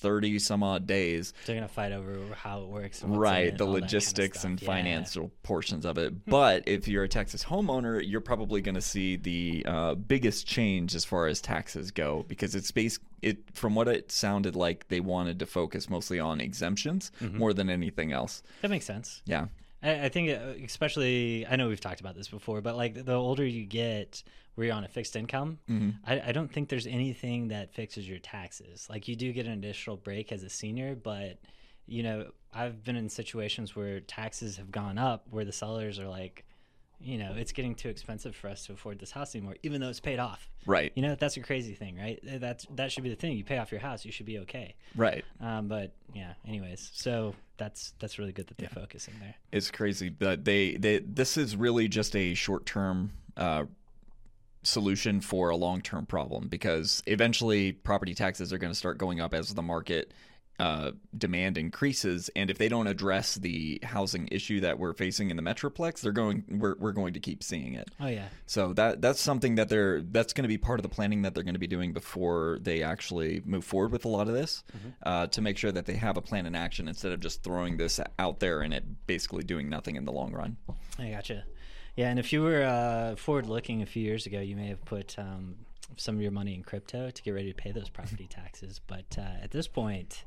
thirty 0.00 0.38
some 0.38 0.62
odd 0.62 0.86
days, 0.86 1.32
They're 1.46 1.56
gonna 1.56 1.68
fight 1.68 1.92
over 1.92 2.18
how 2.34 2.62
it 2.62 2.68
works. 2.68 3.02
right? 3.04 3.46
it, 3.48 3.58
The 3.58 3.64
that 3.64 3.64
kind 3.66 3.76
of 3.76 3.82
logistics 3.82 4.44
and 4.44 4.60
Yeah. 4.60 4.66
financial 4.66 5.30
portions 5.42 5.84
of 5.84 5.98
it. 5.98 6.24
But 6.26 6.66
if 6.66 6.88
you're 6.88 7.04
a 7.04 7.08
Texas 7.08 7.44
homeowner, 7.44 8.02
you're 8.04 8.20
probably 8.20 8.60
going 8.60 8.74
to 8.74 8.80
see 8.80 9.16
the 9.16 9.64
uh, 9.66 9.94
biggest 9.94 10.46
change 10.46 10.94
as 10.94 11.04
far 11.04 11.26
as 11.26 11.40
taxes 11.40 11.90
go 11.90 12.24
because 12.28 12.54
it's 12.54 12.70
based. 12.70 13.00
It 13.22 13.38
from 13.54 13.74
what 13.74 13.86
it 13.88 14.10
sounded 14.10 14.56
like, 14.56 14.88
they 14.88 15.00
wanted 15.00 15.38
to 15.40 15.46
focus 15.46 15.90
mostly 15.90 16.18
on 16.18 16.40
exemptions 16.40 17.12
Mm-hmm. 17.20 17.38
more 17.38 17.52
than 17.52 17.68
anything 17.68 18.12
else. 18.12 18.42
That 18.62 18.70
makes 18.70 18.86
sense. 18.86 19.22
Yeah. 19.26 19.46
I, 19.82 20.04
I 20.04 20.08
think, 20.08 20.30
uh, 20.30 20.64
especially, 20.64 21.46
I 21.46 21.56
know 21.56 21.68
we've 21.68 21.80
talked 21.80 22.00
about 22.00 22.16
this 22.16 22.28
before, 22.28 22.60
but 22.60 22.76
like 22.76 23.04
the 23.04 23.14
older 23.14 23.44
you 23.44 23.64
get, 23.64 24.22
where 24.54 24.66
you're 24.66 24.76
on 24.76 24.84
a 24.84 24.88
fixed 24.88 25.16
income, 25.16 25.58
Mm-hmm. 25.70 25.90
I, 26.06 26.28
I 26.28 26.32
don't 26.32 26.52
think 26.52 26.68
there's 26.68 26.86
anything 26.86 27.48
that 27.48 27.72
fixes 27.72 28.08
your 28.08 28.18
taxes. 28.18 28.86
Like 28.90 29.08
you 29.08 29.16
do 29.16 29.32
get 29.32 29.46
an 29.46 29.52
additional 29.52 29.96
break 29.96 30.32
as 30.32 30.42
a 30.42 30.50
senior, 30.50 30.94
but 30.94 31.38
you 31.86 32.02
know, 32.02 32.30
I've 32.52 32.84
been 32.84 32.96
in 32.96 33.08
situations 33.08 33.74
where 33.74 34.00
taxes 34.00 34.56
have 34.58 34.70
gone 34.70 34.98
up, 34.98 35.26
where 35.30 35.44
the 35.44 35.52
sellers 35.52 35.98
are 35.98 36.08
like, 36.08 36.44
you 37.00 37.16
know, 37.16 37.32
it's 37.34 37.52
getting 37.52 37.74
too 37.74 37.88
expensive 37.88 38.36
for 38.36 38.48
us 38.48 38.66
to 38.66 38.74
afford 38.74 38.98
this 38.98 39.10
house 39.10 39.34
anymore, 39.34 39.56
even 39.62 39.80
though 39.80 39.88
it's 39.88 40.00
paid 40.00 40.18
off. 40.18 40.50
Right. 40.66 40.92
You 40.94 41.02
know, 41.02 41.14
that's 41.14 41.36
a 41.36 41.40
crazy 41.40 41.74
thing, 41.74 41.96
right? 41.96 42.20
That's 42.22 42.66
that 42.74 42.92
should 42.92 43.04
be 43.04 43.10
the 43.10 43.16
thing. 43.16 43.36
You 43.36 43.44
pay 43.44 43.58
off 43.58 43.72
your 43.72 43.80
house, 43.80 44.04
you 44.04 44.12
should 44.12 44.26
be 44.26 44.40
okay. 44.40 44.74
Right. 44.94 45.24
Um, 45.40 45.68
but 45.68 45.92
yeah, 46.14 46.34
anyways, 46.46 46.90
so 46.92 47.34
that's 47.60 47.92
that's 48.00 48.18
really 48.18 48.32
good 48.32 48.46
that 48.48 48.56
they're 48.56 48.68
focusing 48.70 49.14
there. 49.20 49.36
It's 49.52 49.70
crazy, 49.70 50.08
but 50.08 50.44
they, 50.44 50.76
they 50.76 50.98
this 51.00 51.36
is 51.36 51.54
really 51.54 51.86
just 51.86 52.16
a 52.16 52.32
short 52.34 52.64
term 52.64 53.12
uh, 53.36 53.66
solution 54.62 55.20
for 55.20 55.50
a 55.50 55.56
long 55.56 55.82
term 55.82 56.06
problem 56.06 56.48
because 56.48 57.02
eventually 57.06 57.72
property 57.72 58.14
taxes 58.14 58.52
are 58.52 58.58
going 58.58 58.72
to 58.72 58.78
start 58.78 58.96
going 58.96 59.20
up 59.20 59.34
as 59.34 59.54
the 59.54 59.62
market 59.62 60.12
uh, 60.60 60.92
demand 61.16 61.56
increases, 61.56 62.30
and 62.36 62.50
if 62.50 62.58
they 62.58 62.68
don't 62.68 62.86
address 62.86 63.36
the 63.36 63.80
housing 63.82 64.28
issue 64.30 64.60
that 64.60 64.78
we're 64.78 64.92
facing 64.92 65.30
in 65.30 65.36
the 65.36 65.42
metroplex, 65.42 66.00
they're 66.00 66.12
going 66.12 66.44
we're, 66.48 66.76
we're 66.78 66.92
going 66.92 67.14
to 67.14 67.20
keep 67.20 67.42
seeing 67.42 67.74
it. 67.74 67.88
Oh 67.98 68.06
yeah, 68.06 68.28
So 68.46 68.72
that 68.74 69.00
that's 69.00 69.20
something 69.20 69.54
that 69.54 69.68
they're 69.68 70.02
that's 70.02 70.32
going 70.34 70.44
to 70.44 70.48
be 70.48 70.58
part 70.58 70.78
of 70.78 70.82
the 70.82 70.88
planning 70.88 71.22
that 71.22 71.34
they're 71.34 71.44
going 71.44 71.54
to 71.54 71.60
be 71.60 71.66
doing 71.66 71.92
before 71.92 72.58
they 72.60 72.82
actually 72.82 73.42
move 73.44 73.64
forward 73.64 73.90
with 73.90 74.04
a 74.04 74.08
lot 74.08 74.28
of 74.28 74.34
this, 74.34 74.62
uh, 75.04 75.26
to 75.28 75.40
make 75.40 75.56
sure 75.56 75.72
that 75.72 75.86
they 75.86 75.94
have 75.94 76.16
a 76.16 76.22
plan 76.22 76.46
in 76.46 76.54
action 76.54 76.88
instead 76.88 77.12
of 77.12 77.20
just 77.20 77.42
throwing 77.42 77.78
this 77.78 77.98
out 78.18 78.40
there 78.40 78.60
and 78.60 78.74
it 78.74 78.84
basically 79.06 79.42
doing 79.42 79.68
nothing 79.68 79.96
in 79.96 80.04
the 80.04 80.12
long 80.12 80.32
run. 80.32 80.56
I 80.98 81.10
gotcha. 81.10 81.44
Yeah, 81.96 82.08
and 82.10 82.18
if 82.18 82.32
you 82.32 82.42
were 82.42 82.62
uh, 82.62 83.16
forward 83.16 83.46
looking 83.46 83.82
a 83.82 83.86
few 83.86 84.02
years 84.02 84.26
ago, 84.26 84.40
you 84.40 84.56
may 84.56 84.68
have 84.68 84.84
put 84.84 85.18
um, 85.18 85.56
some 85.96 86.16
of 86.16 86.22
your 86.22 86.30
money 86.30 86.54
in 86.54 86.62
crypto 86.62 87.10
to 87.10 87.22
get 87.22 87.32
ready 87.32 87.52
to 87.52 87.54
pay 87.54 87.72
those 87.72 87.88
property 87.88 88.26
taxes. 88.30 88.80
But 88.86 89.16
uh, 89.18 89.42
at 89.42 89.50
this 89.50 89.68
point, 89.68 90.24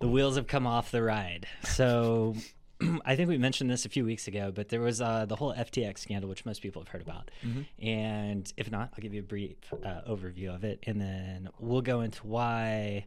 the 0.00 0.08
wheels 0.08 0.36
have 0.36 0.46
come 0.46 0.66
off 0.66 0.90
the 0.90 1.02
ride. 1.02 1.46
So 1.64 2.36
I 3.04 3.16
think 3.16 3.28
we 3.28 3.38
mentioned 3.38 3.70
this 3.70 3.84
a 3.84 3.88
few 3.88 4.04
weeks 4.04 4.28
ago, 4.28 4.52
but 4.54 4.68
there 4.68 4.80
was 4.80 5.00
uh, 5.00 5.26
the 5.26 5.36
whole 5.36 5.52
FTX 5.52 5.98
scandal, 5.98 6.28
which 6.28 6.46
most 6.46 6.62
people 6.62 6.82
have 6.82 6.88
heard 6.88 7.02
about. 7.02 7.30
And 7.82 8.52
if 8.56 8.70
not, 8.70 8.90
I'll 8.92 9.02
give 9.02 9.14
you 9.14 9.20
a 9.20 9.24
brief 9.24 9.56
uh, 9.72 10.02
overview 10.08 10.54
of 10.54 10.64
it, 10.64 10.78
and 10.86 11.00
then 11.00 11.48
we'll 11.58 11.82
go 11.82 12.02
into 12.02 12.26
why 12.26 13.06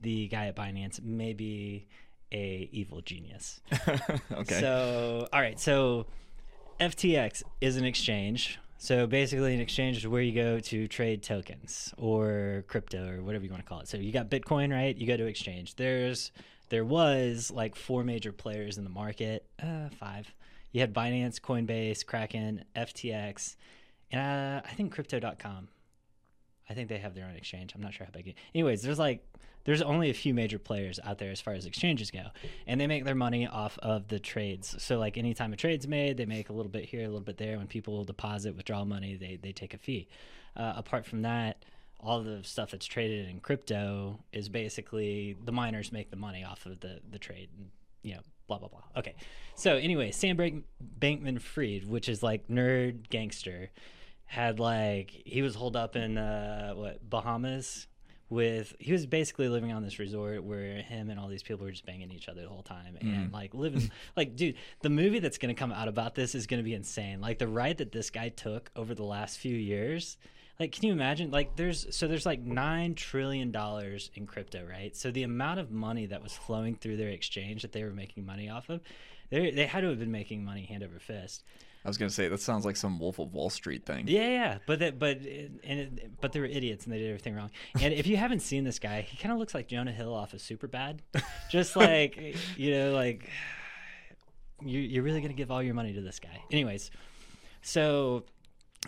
the 0.00 0.28
guy 0.28 0.46
at 0.46 0.56
Binance 0.56 1.02
may 1.02 1.32
be 1.32 1.88
a 2.30 2.68
evil 2.72 3.00
genius. 3.00 3.60
okay. 4.32 4.60
So, 4.60 5.28
all 5.32 5.40
right. 5.40 5.58
So, 5.58 6.06
FTX 6.80 7.42
is 7.60 7.76
an 7.76 7.84
exchange. 7.84 8.58
So, 8.80 9.08
basically, 9.08 9.54
an 9.54 9.60
exchange 9.60 9.96
is 9.96 10.06
where 10.06 10.22
you 10.22 10.32
go 10.32 10.60
to 10.60 10.86
trade 10.86 11.22
tokens 11.22 11.92
or 11.98 12.64
crypto 12.68 13.08
or 13.08 13.22
whatever 13.24 13.44
you 13.44 13.50
want 13.50 13.62
to 13.62 13.68
call 13.68 13.80
it. 13.80 13.88
So, 13.88 13.96
you 13.96 14.12
got 14.12 14.30
Bitcoin, 14.30 14.72
right? 14.72 14.96
You 14.96 15.06
go 15.06 15.16
to 15.16 15.26
exchange. 15.26 15.74
There's 15.74 16.30
there 16.68 16.84
was 16.84 17.50
like 17.50 17.74
four 17.74 18.04
major 18.04 18.30
players 18.30 18.78
in 18.78 18.84
the 18.84 18.90
market, 18.90 19.46
uh, 19.60 19.88
five. 19.98 20.32
You 20.70 20.80
had 20.80 20.94
Binance, 20.94 21.40
Coinbase, 21.40 22.06
Kraken, 22.06 22.64
FTX, 22.76 23.56
and 24.12 24.62
uh, 24.64 24.68
I 24.68 24.74
think 24.74 24.92
Crypto.com. 24.92 25.68
I 26.70 26.74
think 26.74 26.88
they 26.88 26.98
have 26.98 27.14
their 27.14 27.24
own 27.24 27.36
exchange. 27.36 27.74
I'm 27.74 27.80
not 27.80 27.94
sure 27.94 28.06
how 28.06 28.12
big. 28.12 28.28
It, 28.28 28.34
anyways, 28.54 28.82
there's 28.82 28.98
like 28.98 29.24
there's 29.64 29.82
only 29.82 30.10
a 30.10 30.14
few 30.14 30.34
major 30.34 30.58
players 30.58 30.98
out 31.04 31.18
there 31.18 31.30
as 31.30 31.40
far 31.40 31.54
as 31.54 31.66
exchanges 31.66 32.10
go, 32.10 32.26
and 32.66 32.80
they 32.80 32.86
make 32.86 33.04
their 33.04 33.14
money 33.14 33.46
off 33.46 33.78
of 33.82 34.08
the 34.08 34.18
trades. 34.18 34.76
So 34.82 34.98
like 34.98 35.16
anytime 35.18 35.52
a 35.52 35.56
trade's 35.56 35.86
made, 35.86 36.16
they 36.16 36.26
make 36.26 36.48
a 36.48 36.52
little 36.52 36.70
bit 36.70 36.84
here, 36.84 37.02
a 37.02 37.06
little 37.06 37.20
bit 37.20 37.38
there. 37.38 37.58
When 37.58 37.66
people 37.66 38.04
deposit, 38.04 38.54
withdraw 38.54 38.84
money, 38.84 39.16
they 39.16 39.38
they 39.40 39.52
take 39.52 39.74
a 39.74 39.78
fee. 39.78 40.08
Uh, 40.56 40.74
apart 40.76 41.06
from 41.06 41.22
that, 41.22 41.64
all 42.00 42.22
the 42.22 42.42
stuff 42.44 42.70
that's 42.70 42.86
traded 42.86 43.28
in 43.28 43.40
crypto 43.40 44.18
is 44.32 44.48
basically 44.48 45.36
the 45.44 45.52
miners 45.52 45.92
make 45.92 46.10
the 46.10 46.16
money 46.16 46.44
off 46.44 46.66
of 46.66 46.80
the 46.80 47.00
the 47.10 47.18
trade. 47.18 47.48
And, 47.56 47.70
you 48.02 48.14
know, 48.14 48.20
blah 48.46 48.58
blah 48.58 48.68
blah. 48.68 48.82
Okay, 48.96 49.14
so 49.54 49.76
anyway, 49.76 50.10
Sam 50.10 50.36
Bank- 50.36 50.64
Bankman-Fried, 51.00 51.86
which 51.86 52.08
is 52.08 52.22
like 52.22 52.48
nerd 52.48 53.08
gangster, 53.10 53.70
had 54.28 54.60
like 54.60 55.10
he 55.24 55.40
was 55.40 55.54
holed 55.54 55.74
up 55.74 55.96
in 55.96 56.18
uh, 56.18 56.74
what 56.74 57.08
Bahamas 57.08 57.86
with 58.30 58.76
he 58.78 58.92
was 58.92 59.06
basically 59.06 59.48
living 59.48 59.72
on 59.72 59.82
this 59.82 59.98
resort 59.98 60.44
where 60.44 60.82
him 60.82 61.08
and 61.08 61.18
all 61.18 61.28
these 61.28 61.42
people 61.42 61.64
were 61.64 61.70
just 61.70 61.86
banging 61.86 62.10
each 62.10 62.28
other 62.28 62.42
the 62.42 62.48
whole 62.48 62.62
time 62.62 62.98
and 63.00 63.32
like 63.32 63.54
living 63.54 63.90
like 64.18 64.36
dude 64.36 64.54
the 64.82 64.90
movie 64.90 65.18
that's 65.18 65.38
going 65.38 65.54
to 65.54 65.58
come 65.58 65.72
out 65.72 65.88
about 65.88 66.14
this 66.14 66.34
is 66.34 66.46
going 66.46 66.58
to 66.58 66.64
be 66.64 66.74
insane. 66.74 67.22
Like 67.22 67.38
the 67.38 67.48
ride 67.48 67.78
that 67.78 67.90
this 67.90 68.10
guy 68.10 68.28
took 68.28 68.70
over 68.76 68.94
the 68.94 69.02
last 69.02 69.38
few 69.38 69.56
years 69.56 70.18
like 70.60 70.72
can 70.72 70.84
you 70.84 70.92
imagine 70.92 71.30
like 71.30 71.56
there's 71.56 71.86
so 71.96 72.06
there's 72.06 72.26
like 72.26 72.40
9 72.40 72.94
trillion 72.96 73.50
dollars 73.50 74.10
in 74.14 74.26
crypto 74.26 74.62
right? 74.68 74.94
So 74.94 75.10
the 75.10 75.22
amount 75.22 75.58
of 75.58 75.70
money 75.70 76.04
that 76.04 76.22
was 76.22 76.34
flowing 76.34 76.74
through 76.74 76.98
their 76.98 77.08
exchange 77.08 77.62
that 77.62 77.72
they 77.72 77.82
were 77.82 77.94
making 77.94 78.26
money 78.26 78.50
off 78.50 78.68
of 78.68 78.82
they 79.30 79.52
they 79.52 79.64
had 79.64 79.80
to 79.80 79.88
have 79.88 79.98
been 79.98 80.12
making 80.12 80.44
money 80.44 80.66
hand 80.66 80.82
over 80.82 80.98
fist 80.98 81.44
I 81.84 81.88
was 81.88 81.96
gonna 81.96 82.10
say 82.10 82.28
that 82.28 82.40
sounds 82.40 82.64
like 82.64 82.76
some 82.76 82.98
Wolf 82.98 83.18
of 83.18 83.32
Wall 83.32 83.50
Street 83.50 83.86
thing. 83.86 84.08
yeah, 84.08 84.28
yeah, 84.28 84.58
but 84.66 84.80
that, 84.80 84.98
but 84.98 85.18
and 85.18 85.60
it, 85.80 86.20
but 86.20 86.32
they 86.32 86.40
were 86.40 86.46
idiots 86.46 86.84
and 86.84 86.92
they 86.92 86.98
did 86.98 87.08
everything 87.08 87.34
wrong. 87.34 87.50
And 87.80 87.94
if 87.94 88.06
you 88.06 88.16
haven't 88.16 88.40
seen 88.40 88.64
this 88.64 88.78
guy, 88.78 89.02
he 89.02 89.16
kind 89.16 89.32
of 89.32 89.38
looks 89.38 89.54
like 89.54 89.68
Jonah 89.68 89.92
Hill 89.92 90.12
off 90.12 90.34
of 90.34 90.40
Superbad, 90.40 90.98
just 91.50 91.76
like 91.76 92.36
you 92.56 92.72
know, 92.72 92.92
like 92.92 93.30
you, 94.60 94.80
you're 94.80 95.02
really 95.02 95.20
gonna 95.20 95.34
give 95.34 95.50
all 95.50 95.62
your 95.62 95.74
money 95.74 95.92
to 95.92 96.00
this 96.00 96.18
guy. 96.18 96.42
Anyways, 96.50 96.90
so 97.62 98.24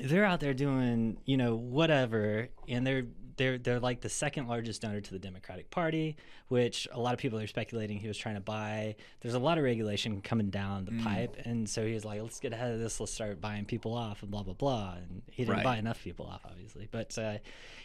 they're 0.01 0.25
out 0.25 0.41
there 0.41 0.55
doing 0.55 1.19
you 1.25 1.37
know 1.37 1.55
whatever, 1.55 2.49
and 2.69 2.87
they're 2.87 3.07
they're 3.41 3.57
they're 3.57 3.81
like 3.81 4.03
the 4.03 4.09
second 4.11 4.49
largest 4.49 4.83
donor 4.83 5.01
to 5.01 5.11
the 5.11 5.19
Democratic 5.19 5.71
Party, 5.71 6.17
which 6.49 6.87
a 6.93 7.01
lot 7.01 7.15
of 7.15 7.19
people 7.19 7.39
are 7.39 7.47
speculating 7.47 7.99
he 7.99 8.07
was 8.07 8.19
trying 8.19 8.35
to 8.35 8.41
buy. 8.43 8.97
There's 9.23 9.33
a 9.35 9.39
lot 9.39 9.57
of 9.57 9.65
regulation 9.65 10.21
coming 10.21 10.51
down 10.51 10.85
the 10.85 11.03
pipe, 11.03 11.37
and 11.47 11.67
so 11.69 11.87
he 11.87 11.95
was 11.95 12.05
like, 12.05 12.21
"Let's 12.21 12.39
get 12.39 12.53
ahead 12.53 12.73
of 12.75 12.81
this. 12.81 13.01
Let's 13.01 13.13
start 13.15 13.41
buying 13.41 13.65
people 13.65 13.95
off," 13.95 14.21
and 14.23 14.31
blah 14.31 14.43
blah 14.43 14.53
blah. 14.53 14.97
And 14.99 15.23
he 15.31 15.45
didn't 15.45 15.55
Right. 15.57 15.65
buy 15.65 15.79
enough 15.79 16.05
people 16.05 16.27
off, 16.27 16.43
obviously. 16.45 16.87
But 16.91 17.17
uh, 17.17 17.39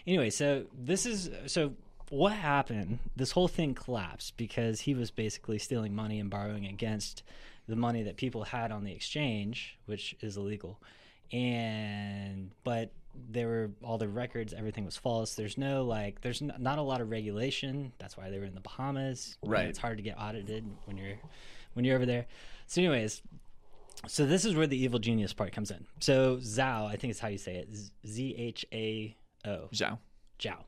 anyway, 0.06 0.30
so 0.30 0.66
this 0.78 1.06
is 1.06 1.30
so. 1.48 1.74
What 2.10 2.34
happened? 2.34 3.00
This 3.16 3.32
whole 3.32 3.48
thing 3.48 3.74
collapsed 3.74 4.36
because 4.38 4.82
he 4.82 4.94
was 4.94 5.10
basically 5.10 5.58
stealing 5.58 5.96
money 5.96 6.20
and 6.20 6.30
borrowing 6.30 6.66
against 6.68 7.24
the 7.68 7.76
money 7.78 8.04
that 8.04 8.18
people 8.18 8.44
had 8.44 8.72
on 8.72 8.84
the 8.84 8.92
exchange, 8.92 9.78
which 9.86 10.16
is 10.20 10.36
illegal. 10.38 10.80
And 11.32 12.52
but 12.64 12.92
there 13.30 13.48
were 13.48 13.72
all 13.84 13.98
the 13.98 14.08
records, 14.08 14.54
everything 14.54 14.86
was 14.86 14.98
false. 14.98 15.36
There's 15.36 15.58
no 15.58 15.84
like, 15.84 16.22
there's 16.22 16.42
n- 16.42 16.54
not 16.60 16.78
a 16.78 16.82
lot 16.82 17.02
of 17.02 17.10
regulation. 17.10 17.94
That's 18.00 18.18
why 18.18 18.30
they 18.30 18.40
were 18.40 18.46
in 18.46 18.56
the 18.56 18.62
Bahamas. 18.62 19.38
Right. 19.44 19.68
it's 19.68 19.80
hard 19.80 19.98
to 19.98 20.04
get 20.04 20.18
audited 20.20 20.66
when 20.86 20.98
you're 20.98 21.18
when 21.74 21.86
you're 21.86 21.96
over 21.96 22.06
there. 22.06 22.26
So, 22.68 22.82
anyways, 22.82 23.22
so 24.08 24.26
this 24.26 24.46
is 24.46 24.56
where 24.56 24.68
the 24.68 24.78
evil 24.78 25.00
genius 25.00 25.34
part 25.34 25.52
comes 25.52 25.72
in. 25.72 25.86
So 26.00 26.38
Zhao, 26.38 26.88
I 26.88 26.96
think 26.96 27.12
is 27.12 27.20
how 27.20 27.28
you 27.28 27.38
say 27.38 27.56
it. 27.56 27.70
Z 28.08 28.36
H 28.38 28.66
A 28.72 29.16
O. 29.46 29.70
Zhao. 29.74 29.98
Zhao. 30.40 30.64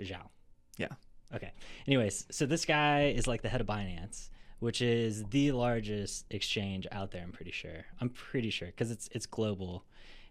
Zhao. 0.00 0.28
Yeah. 0.76 0.88
Okay. 1.34 1.52
Anyways, 1.86 2.26
so 2.30 2.46
this 2.46 2.64
guy 2.64 3.12
is 3.16 3.26
like 3.26 3.42
the 3.42 3.48
head 3.48 3.60
of 3.60 3.66
Binance, 3.66 4.30
which 4.58 4.82
is 4.82 5.24
the 5.24 5.52
largest 5.52 6.26
exchange 6.30 6.86
out 6.90 7.10
there. 7.10 7.22
I'm 7.22 7.32
pretty 7.32 7.52
sure. 7.52 7.84
I'm 8.00 8.08
pretty 8.10 8.50
sure 8.50 8.66
because 8.68 8.90
it's 8.90 9.08
it's 9.12 9.26
global, 9.26 9.84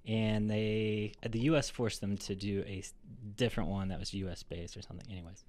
and 0.08 0.50
they 0.50 1.14
the 1.28 1.40
U.S. 1.42 1.70
forced 1.70 2.02
them 2.02 2.18
to 2.18 2.36
do 2.36 2.64
a 2.68 2.84
different 3.36 3.70
one 3.70 3.90
that 3.90 4.00
was 4.00 4.14
U.S. 4.14 4.44
based 4.44 4.78
or 4.78 4.82
something. 4.82 5.06
Anyways, 5.12 5.44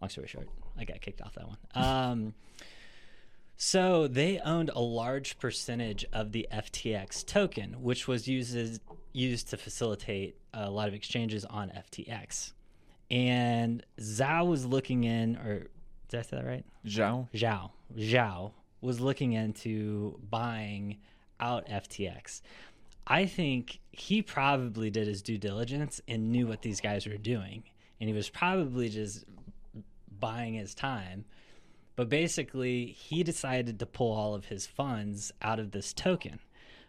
long 0.00 0.08
story 0.08 0.28
short, 0.28 0.48
I 0.78 0.84
got 0.84 1.00
kicked 1.00 1.22
off 1.22 1.34
that 1.34 1.46
one. 1.46 1.58
Um, 1.74 2.34
so 3.58 4.06
they 4.06 4.38
owned 4.40 4.70
a 4.74 4.80
large 4.80 5.38
percentage 5.38 6.04
of 6.12 6.32
the 6.32 6.46
FTX 6.52 7.24
token, 7.24 7.82
which 7.82 8.06
was 8.06 8.28
used 8.28 8.80
used 9.12 9.48
to 9.48 9.56
facilitate 9.56 10.36
a 10.52 10.70
lot 10.70 10.88
of 10.88 10.94
exchanges 10.94 11.44
on 11.46 11.70
FTX. 11.70 12.52
And 13.10 13.82
Zhao 13.98 14.46
was 14.46 14.66
looking 14.66 15.04
in, 15.04 15.36
or 15.36 15.68
did 16.08 16.20
I 16.20 16.22
say 16.22 16.36
that 16.36 16.44
right? 16.44 16.64
Zhao. 16.84 17.28
Zhao 17.32 17.70
Zhao 17.94 18.52
was 18.80 19.00
looking 19.00 19.32
into 19.32 20.18
buying 20.30 20.98
out 21.40 21.66
FTX. 21.66 22.42
I 23.06 23.26
think 23.26 23.80
he 23.92 24.20
probably 24.20 24.90
did 24.90 25.06
his 25.06 25.22
due 25.22 25.38
diligence 25.38 26.00
and 26.08 26.32
knew 26.32 26.46
what 26.46 26.62
these 26.62 26.80
guys 26.80 27.06
were 27.06 27.16
doing, 27.16 27.62
and 28.00 28.08
he 28.08 28.14
was 28.14 28.28
probably 28.28 28.88
just 28.88 29.24
buying 30.18 30.54
his 30.54 30.74
time. 30.74 31.24
But 31.94 32.08
basically, 32.08 32.86
he 32.86 33.22
decided 33.22 33.78
to 33.78 33.86
pull 33.86 34.12
all 34.12 34.34
of 34.34 34.46
his 34.46 34.66
funds 34.66 35.32
out 35.40 35.60
of 35.60 35.70
this 35.70 35.92
token, 35.92 36.40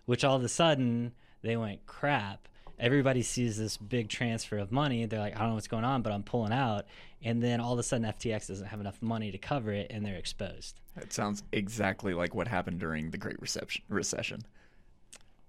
which 0.05 0.23
all 0.23 0.35
of 0.35 0.43
a 0.43 0.49
sudden 0.49 1.13
they 1.43 1.55
went 1.55 1.85
crap. 1.85 2.47
everybody 2.79 3.21
sees 3.21 3.57
this 3.57 3.77
big 3.77 4.09
transfer 4.09 4.57
of 4.57 4.71
money. 4.71 5.05
They're 5.05 5.19
like, 5.19 5.35
I 5.35 5.39
don't 5.39 5.49
know 5.49 5.55
what's 5.55 5.67
going 5.67 5.83
on, 5.83 6.01
but 6.01 6.13
I'm 6.13 6.23
pulling 6.23 6.53
out. 6.53 6.85
And 7.23 7.41
then 7.41 7.59
all 7.59 7.73
of 7.73 7.79
a 7.79 7.83
sudden, 7.83 8.05
FTX 8.05 8.47
doesn't 8.47 8.67
have 8.67 8.79
enough 8.79 9.01
money 9.01 9.31
to 9.31 9.37
cover 9.37 9.71
it, 9.71 9.87
and 9.89 10.05
they're 10.05 10.15
exposed. 10.15 10.79
It 10.95 11.13
sounds 11.13 11.43
exactly 11.51 12.13
like 12.13 12.35
what 12.35 12.47
happened 12.47 12.79
during 12.79 13.11
the 13.11 13.17
Great 13.17 13.41
Reception, 13.41 13.83
Recession. 13.89 14.43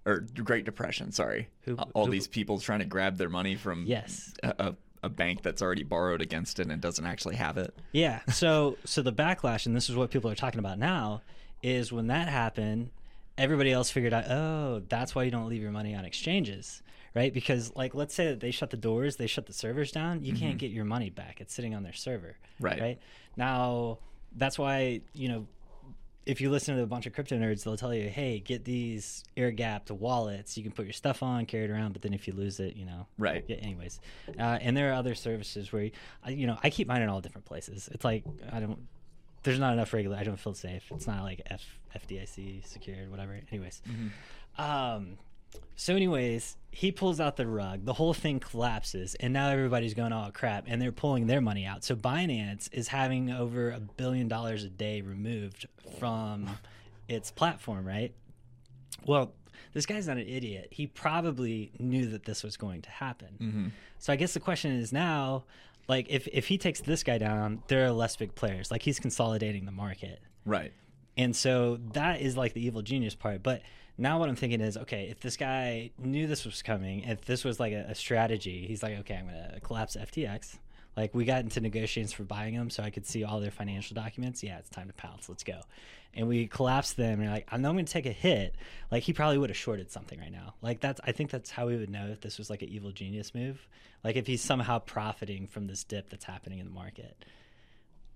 Or 0.09 0.21
Great 0.43 0.65
Depression, 0.65 1.12
sorry. 1.12 1.49
Who- 1.62 1.77
All 1.95 2.07
who- 2.07 2.12
these 2.12 2.27
people 2.27 2.59
trying 2.59 2.79
to 2.79 2.87
grab 2.87 3.19
their 3.19 3.29
money 3.29 3.55
from 3.57 3.85
Yes. 3.87 4.33
a, 4.43 4.55
a, 4.59 4.77
a 5.03 5.09
bank 5.09 5.43
that's 5.43 5.61
already 5.61 5.83
borrowed 5.85 6.23
against 6.23 6.59
it 6.59 6.69
and 6.71 6.81
doesn't 6.81 7.05
actually 7.05 7.37
have 7.37 7.59
it. 7.59 7.75
Yeah. 7.93 8.21
So 8.29 8.79
so 8.85 9.03
the 9.03 9.12
backlash, 9.12 9.67
and 9.67 9.77
this 9.77 9.91
is 9.91 9.97
what 9.97 10.11
people 10.11 10.31
are 10.31 10.35
talking 10.35 10.59
about 10.59 10.79
now, 10.79 11.23
is 11.62 11.93
when 11.93 12.07
that 12.07 12.29
happened, 12.29 12.91
everybody 13.37 13.71
else 13.71 13.91
figured 13.91 14.15
out, 14.15 14.31
oh, 14.31 14.83
that's 14.88 15.15
why 15.15 15.25
you 15.25 15.31
don't 15.31 15.49
leave 15.49 15.62
your 15.62 15.73
money 15.73 15.95
on 15.95 16.05
exchanges, 16.05 16.83
right? 17.15 17.33
Because 17.33 17.77
like 17.77 17.95
let's 17.95 18.15
say 18.15 18.27
that 18.29 18.41
they 18.41 18.50
shut 18.50 18.71
the 18.71 18.77
doors, 18.77 19.17
they 19.17 19.27
shut 19.27 19.47
the 19.47 19.53
servers 19.53 19.93
down, 19.93 20.25
you 20.25 20.33
can't 20.33 20.53
mm-hmm. 20.53 20.59
get 20.59 20.71
your 20.71 20.87
money 20.87 21.11
back. 21.11 21.41
It's 21.41 21.53
sitting 21.53 21.75
on 21.75 21.83
their 21.83 21.93
server. 21.93 22.37
Right. 22.59 22.81
Right. 22.81 22.99
Now 23.37 23.99
that's 24.37 24.59
why, 24.59 25.03
you 25.12 25.29
know, 25.29 25.47
if 26.29 26.43
you 26.43 26.51
listen 26.51 26.77
to 26.77 26.83
a 26.83 26.87
bunch 26.87 27.07
of 27.07 27.15
crypto 27.15 27.39
nerds, 27.39 27.65
they'll 27.65 27.79
tell 27.79 27.95
you, 27.95 28.11
hey, 28.11 28.39
get 28.39 28.63
these 28.63 29.25
air 29.35 29.51
gapped 29.51 29.91
wallets. 29.91 30.59
You 30.59 30.63
can 30.63 30.73
put 30.73 30.85
your 30.85 30.93
stuff 30.93 31.23
on, 31.23 31.47
carry 31.47 31.65
it 31.65 31.71
around, 31.71 31.95
but 31.95 32.03
then 32.03 32.13
if 32.13 32.29
you 32.29 32.35
lose 32.35 32.61
it, 32.61 32.77
you 32.77 32.85
know. 32.85 33.07
Right. 33.17 33.45
Yeah, 33.49 33.57
anyways. 33.57 33.99
Uh, 34.39 34.59
and 34.61 34.77
there 34.77 34.91
are 34.91 34.93
other 34.93 35.15
services 35.15 35.73
where, 35.73 35.91
you 36.29 36.47
know, 36.47 36.59
I 36.63 36.69
keep 36.69 36.87
mine 36.87 37.01
in 37.01 37.09
all 37.09 37.23
different 37.23 37.47
places. 37.47 37.89
It's 37.93 38.05
like, 38.05 38.25
I 38.53 38.61
don't, 38.61 38.79
there's 39.43 39.59
not 39.59 39.73
enough 39.73 39.95
regular, 39.95 40.19
I 40.19 40.23
don't 40.23 40.39
feel 40.39 40.53
safe. 40.53 40.85
It's 40.91 41.07
not 41.07 41.23
like 41.23 41.41
F, 41.47 41.65
FDIC 41.97 42.67
secured, 42.67 43.11
whatever. 43.11 43.41
Anyways. 43.51 43.81
Um, 44.59 45.17
so, 45.77 45.95
anyways, 45.95 46.57
he 46.71 46.93
pulls 46.93 47.21
out 47.21 47.37
the 47.37 47.47
rug. 47.47 47.85
The 47.85 47.93
whole 47.93 48.15
thing 48.15 48.41
collapses, 48.41 49.15
and 49.17 49.33
now 49.33 49.49
everybody's 49.49 49.95
going, 49.95 50.12
"Oh 50.12 50.31
crap!" 50.33 50.65
And 50.67 50.81
they're 50.81 50.93
pulling 50.93 51.27
their 51.27 51.41
money 51.41 51.67
out. 51.67 51.85
So 51.85 51.97
Binance 51.97 52.69
is 52.73 52.88
having 52.88 53.31
over 53.31 53.71
a 53.71 53.81
billion 53.81 54.29
dollars 54.29 54.65
a 54.65 54.69
day 54.69 55.00
removed 55.00 55.67
from 55.99 56.49
its 57.09 57.31
platform, 57.31 57.87
right? 57.87 58.12
Well, 59.07 59.33
this 59.73 59.87
guy's 59.87 60.07
not 60.07 60.19
an 60.19 60.29
idiot. 60.29 60.69
He 60.71 60.87
probably 60.87 61.73
knew 61.79 62.07
that 62.11 62.25
this 62.25 62.43
was 62.43 62.57
going 62.57 62.83
to 62.83 62.91
happen. 62.91 63.29
Mm-hmm. 63.41 63.67
So 63.99 64.12
I 64.12 64.17
guess 64.17 64.35
the 64.35 64.41
question 64.41 64.73
is 64.73 64.93
now, 64.93 65.45
like, 65.88 66.07
if 66.11 66.29
if 66.33 66.49
he 66.49 66.59
takes 66.59 66.81
this 66.81 67.03
guy 67.03 67.19
down, 67.19 67.62
there 67.69 67.85
are 67.87 67.91
less 67.91 68.17
big 68.17 68.35
players. 68.35 68.71
Like 68.71 68.83
he's 68.83 69.00
consolidating 69.00 69.65
the 69.65 69.73
market. 69.73 70.21
Right. 70.45 70.73
And 71.17 71.35
so 71.35 71.81
that 71.93 72.21
is 72.21 72.37
like 72.37 72.53
the 72.53 72.65
evil 72.65 72.83
genius 72.83 73.15
part. 73.15 73.43
But 73.43 73.62
now 73.99 74.19
what 74.21 74.28
I'm 74.28 74.37
thinking 74.37 74.61
is, 74.61 74.76
okay, 74.76 75.09
if 75.11 75.21
this 75.21 75.37
guy 75.37 75.90
knew 75.99 76.28
this 76.28 76.45
was 76.45 76.62
coming, 76.62 77.02
if 77.02 77.25
this 77.25 77.45
was 77.45 77.59
like 77.59 77.73
a, 77.73 77.87
a 77.88 77.95
strategy, 77.95 78.64
he's 78.67 78.83
like, 78.83 78.97
okay, 79.00 79.17
I'm 79.17 79.28
to 79.28 79.61
collapse 79.61 79.97
FTX. 79.97 80.57
Like 80.97 81.14
we 81.14 81.25
got 81.25 81.43
into 81.43 81.61
negotiations 81.61 82.12
for 82.12 82.23
buying 82.23 82.57
them, 82.57 82.71
so 82.71 82.83
I 82.83 82.90
could 82.90 83.07
see 83.07 83.25
all 83.25 83.40
their 83.40 83.50
financial 83.50 83.95
documents. 83.95 84.43
Yeah, 84.43 84.59
it's 84.59 84.71
time 84.71 84.87
to 84.87 84.93
pounce. 84.95 85.28
Let's 85.28 85.45
go. 85.45 85.61
And 86.14 86.26
we 86.26 86.47
collapsed 86.47 86.97
them, 86.97 87.14
and 87.14 87.23
you're 87.25 87.33
like, 87.33 87.49
I 87.52 87.57
know 87.57 87.69
I'm 87.69 87.75
going 87.75 87.85
to 87.85 87.93
take 87.93 88.07
a 88.07 88.12
hit. 88.12 88.55
Like 88.90 89.02
he 89.02 89.12
probably 89.12 89.38
would 89.38 89.50
have 89.50 89.57
shorted 89.57 89.90
something 89.90 90.19
right 90.19 90.33
now. 90.33 90.55
Like 90.62 90.81
that's, 90.81 91.00
I 91.05 91.12
think 91.12 91.31
that's 91.31 91.50
how 91.50 91.67
we 91.67 91.76
would 91.76 91.90
know 91.90 92.07
if 92.07 92.21
this 92.21 92.38
was 92.38 92.50
like 92.50 92.62
an 92.62 92.69
evil 92.69 92.90
genius 92.93 93.35
move. 93.35 93.69
Like 94.02 94.17
if 94.17 94.26
he's 94.26 94.43
somehow 94.43 94.78
profiting 94.78 95.47
from 95.47 95.67
this 95.67 95.85
dip 95.85 96.11
that's 96.11 96.25
happening 96.25 96.61
in 96.61 96.67
the 96.67 96.73
market. 96.73 97.25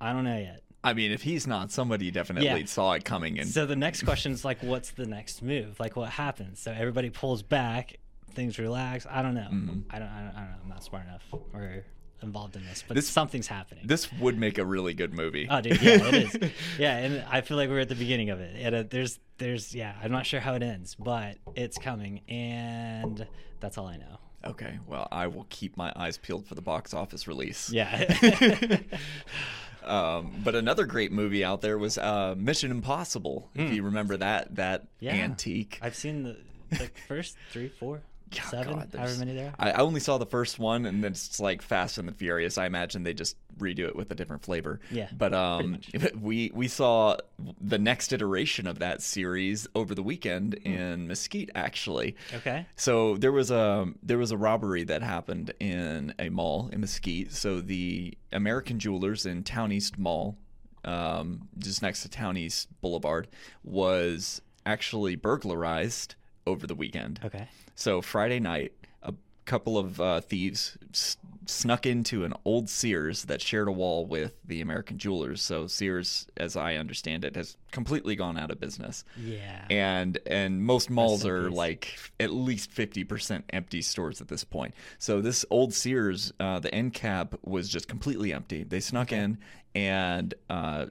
I 0.02 0.12
don't 0.12 0.24
know 0.24 0.36
yet. 0.38 0.62
I 0.84 0.94
mean, 0.94 1.12
if 1.12 1.22
he's 1.22 1.46
not, 1.46 1.70
somebody 1.70 2.10
definitely 2.10 2.48
Yeah. 2.60 2.64
saw 2.66 2.92
it 2.94 3.04
coming. 3.04 3.38
And 3.38 3.48
So 3.48 3.66
the 3.66 3.76
next 3.76 4.02
question 4.02 4.32
is 4.32 4.44
like, 4.44 4.62
what's 4.64 4.90
the 4.90 5.06
next 5.06 5.40
move? 5.40 5.78
Like, 5.78 5.94
what 5.94 6.10
happens? 6.10 6.58
So 6.60 6.72
everybody 6.72 7.08
pulls 7.08 7.42
back, 7.42 7.98
things 8.34 8.58
relax. 8.58 9.06
I 9.08 9.22
don't 9.22 9.34
know. 9.34 9.48
Mm-hmm. 9.52 9.80
I 9.90 9.98
don't. 10.00 10.08
I 10.08 10.20
don't. 10.22 10.28
I 10.36 10.40
don't 10.40 10.50
know. 10.50 10.56
I'm 10.64 10.68
not 10.68 10.82
smart 10.82 11.04
enough 11.06 11.22
or 11.52 11.84
involved 12.20 12.56
in 12.56 12.64
this, 12.64 12.82
but 12.86 12.94
This- 12.94 13.08
something's 13.08 13.46
happening. 13.46 13.84
this 13.86 14.12
would 14.14 14.36
make 14.38 14.58
a 14.58 14.64
really 14.64 14.94
good 14.94 15.12
movie. 15.14 15.46
oh, 15.50 15.60
dude, 15.60 15.80
yeah, 15.82 16.04
it 16.06 16.14
is. 16.42 16.50
Yeah, 16.78 16.96
and 16.98 17.24
I 17.30 17.40
feel 17.42 17.56
like 17.56 17.68
we're 17.68 17.80
at 17.80 17.88
the 17.88 17.94
beginning 17.96 18.30
of 18.30 18.40
it. 18.40 18.54
And 18.60 18.74
uh, 18.74 18.84
there's, 18.88 19.18
there's, 19.38 19.74
yeah, 19.74 19.94
I'm 20.02 20.10
not 20.12 20.24
sure 20.26 20.38
how 20.40 20.54
it 20.54 20.62
ends, 20.62 20.94
but 20.96 21.36
it's 21.56 21.78
coming, 21.78 22.20
and 22.28 23.26
that's 23.60 23.76
all 23.78 23.86
I 23.88 23.96
know. 23.98 24.18
Okay, 24.44 24.78
well, 24.88 25.06
I 25.12 25.28
will 25.28 25.46
keep 25.50 25.76
my 25.76 25.92
eyes 25.94 26.16
peeled 26.18 26.46
for 26.46 26.54
the 26.56 26.62
box 26.62 26.92
office 26.94 27.28
release. 27.28 27.70
Yeah. 27.70 28.04
Um, 29.84 30.32
but 30.44 30.54
another 30.54 30.84
great 30.86 31.12
movie 31.12 31.44
out 31.44 31.60
there 31.60 31.76
was 31.78 31.98
uh, 31.98 32.34
Mission 32.36 32.70
Impossible. 32.70 33.50
If 33.54 33.72
you 33.72 33.82
remember 33.84 34.16
that 34.16 34.54
that 34.56 34.80
Hmm. 34.82 34.86
Yeah. 35.06 35.12
antique. 35.14 35.78
I've 35.82 35.96
seen 35.96 36.22
the, 36.22 36.36
the 36.70 36.90
first 37.08 37.36
three, 37.50 37.68
four, 37.68 38.02
Yeah, 38.34 38.42
seven, 38.48 38.74
God, 38.74 38.94
however 38.96 39.18
many 39.18 39.34
there. 39.34 39.52
I, 39.58 39.72
I 39.72 39.80
only 39.80 40.00
saw 40.00 40.18
the 40.18 40.26
first 40.26 40.58
one, 40.58 40.86
and 40.86 41.02
then 41.04 41.12
it's 41.12 41.38
like 41.40 41.62
Fast 41.62 41.98
and 41.98 42.08
the 42.08 42.12
Furious. 42.12 42.58
I 42.58 42.66
imagine 42.66 43.02
they 43.02 43.14
just 43.14 43.36
redo 43.58 43.80
it 43.80 43.94
with 43.94 44.10
a 44.10 44.14
different 44.14 44.42
flavor. 44.42 44.80
Yeah, 44.90 45.08
but 45.16 45.34
um, 45.34 45.78
we 46.20 46.50
we 46.54 46.68
saw 46.68 47.16
the 47.60 47.78
next 47.78 48.12
iteration 48.12 48.66
of 48.66 48.78
that 48.80 49.02
series 49.02 49.66
over 49.74 49.94
the 49.94 50.02
weekend 50.02 50.58
Hmm. 50.64 50.68
in 50.72 51.06
Mesquite, 51.08 51.50
actually. 51.54 52.16
Okay. 52.34 52.66
So 52.76 53.16
there 53.16 53.32
was 53.32 53.50
a 53.50 53.92
there 54.02 54.18
was 54.18 54.30
a 54.32 54.36
robbery 54.36 54.84
that 54.84 55.02
happened 55.02 55.52
in 55.60 56.14
a 56.18 56.28
mall 56.30 56.68
in 56.72 56.80
Mesquite. 56.80 57.32
So 57.32 57.60
the 57.60 58.16
American 58.32 58.78
Jewelers 58.78 59.26
in 59.26 59.42
Town 59.44 59.70
East 59.72 59.98
Mall, 59.98 60.36
um, 60.84 61.48
just 61.58 61.82
next 61.82 62.02
to 62.02 62.08
Town 62.08 62.36
East 62.36 62.68
Boulevard, 62.80 63.28
was 63.64 64.40
actually 64.66 65.16
burglarized 65.16 66.14
over 66.46 66.66
the 66.66 66.74
weekend. 66.74 67.20
Okay. 67.24 67.48
So 67.74 68.00
Friday 68.02 68.40
night, 68.40 68.72
a 69.02 69.14
couple 69.44 69.78
of 69.78 70.00
uh, 70.00 70.20
thieves 70.20 70.76
s- 70.92 71.16
snuck 71.46 71.86
into 71.86 72.24
an 72.24 72.32
old 72.44 72.68
Sears 72.70 73.24
that 73.24 73.40
shared 73.40 73.66
a 73.66 73.72
wall 73.72 74.06
with 74.06 74.34
the 74.46 74.60
American 74.60 74.96
Jewelers. 74.98 75.42
So 75.42 75.66
Sears, 75.66 76.26
as 76.36 76.56
I 76.56 76.76
understand 76.76 77.24
it, 77.24 77.34
has 77.34 77.56
completely 77.72 78.14
gone 78.14 78.38
out 78.38 78.50
of 78.50 78.60
business. 78.60 79.04
Yeah. 79.18 79.64
and 79.70 80.18
and 80.26 80.62
most 80.62 80.88
malls 80.90 81.26
are 81.26 81.50
like 81.50 81.98
at 82.20 82.32
least 82.32 82.70
50% 82.70 83.42
empty 83.50 83.82
stores 83.82 84.20
at 84.20 84.28
this 84.28 84.44
point. 84.44 84.74
So 84.98 85.20
this 85.20 85.44
old 85.50 85.74
sears 85.74 86.32
uh, 86.38 86.60
the 86.60 86.72
end 86.74 86.94
cap 86.94 87.34
was 87.42 87.68
just 87.68 87.88
completely 87.88 88.32
empty. 88.32 88.62
They 88.62 88.80
snuck 88.80 89.10
in 89.12 89.38
and 89.74 90.34
uh, 90.50 90.86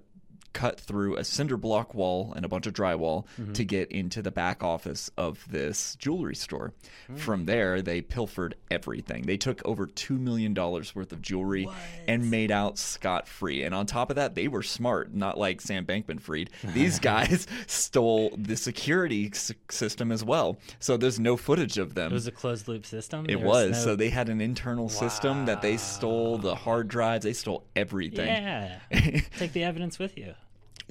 cut 0.54 0.80
through 0.80 1.16
a 1.18 1.24
cinder 1.24 1.58
block 1.58 1.94
wall 1.94 2.34
and 2.36 2.44
a 2.46 2.48
bunch 2.48 2.68
of 2.68 2.74
drywall 2.74 3.26
Mm-hmm. 3.40 3.54
to 3.54 3.64
get 3.64 3.92
into 3.92 4.22
the 4.22 4.32
back 4.32 4.64
office 4.64 5.10
of 5.18 5.46
this 5.50 5.96
jewelry 5.96 6.36
store 6.36 6.74
Hmm. 7.08 7.16
from 7.16 7.46
there 7.46 7.82
they 7.82 8.02
pilfered 8.02 8.56
everything 8.70 9.24
they 9.24 9.38
took 9.38 9.62
over 9.66 9.88
$2 9.88 10.20
million 10.20 10.54
worth 10.54 11.12
of 11.12 11.22
jewelry 11.22 11.68
and 12.08 12.30
made 12.30 12.52
out 12.52 12.78
scot-free 12.78 13.64
and 13.64 13.74
on 13.74 13.86
top 13.86 14.10
of 14.10 14.16
that 14.18 14.36
they 14.36 14.48
were 14.48 14.62
smart 14.64 15.14
not 15.14 15.38
like 15.38 15.62
sam 15.62 15.86
bankman 15.86 16.20
fried 16.20 16.50
these 16.74 17.00
guys 17.12 17.48
stole 17.68 18.34
the 18.38 18.56
security 18.56 19.30
s- 19.34 19.52
system 19.70 20.12
as 20.12 20.24
well 20.24 20.58
so 20.80 20.98
there's 20.98 21.20
no 21.20 21.38
footage 21.38 21.78
of 21.78 21.96
them 21.96 22.12
It 22.12 22.14
was 22.14 22.28
a 22.28 22.32
closed 22.32 22.68
loop 22.68 22.86
system. 22.86 23.26
it 23.26 23.38
There 23.38 23.40
was. 23.48 23.72
no- 23.72 23.78
So 23.78 23.96
they 23.96 24.10
had 24.10 24.30
an 24.30 24.42
internal 24.42 24.90
system 24.90 25.46
that 25.46 25.62
they 25.62 25.78
stole 25.78 26.38
the 26.38 26.56
hard 26.56 26.88
drives. 26.88 27.24
They 27.24 27.34
stole 27.34 27.64
everything. 27.76 28.28
Yeah. 28.28 28.80
Take 29.38 29.54
the 29.54 29.64
evidence 29.64 29.98
with 30.00 30.18
you. 30.18 30.34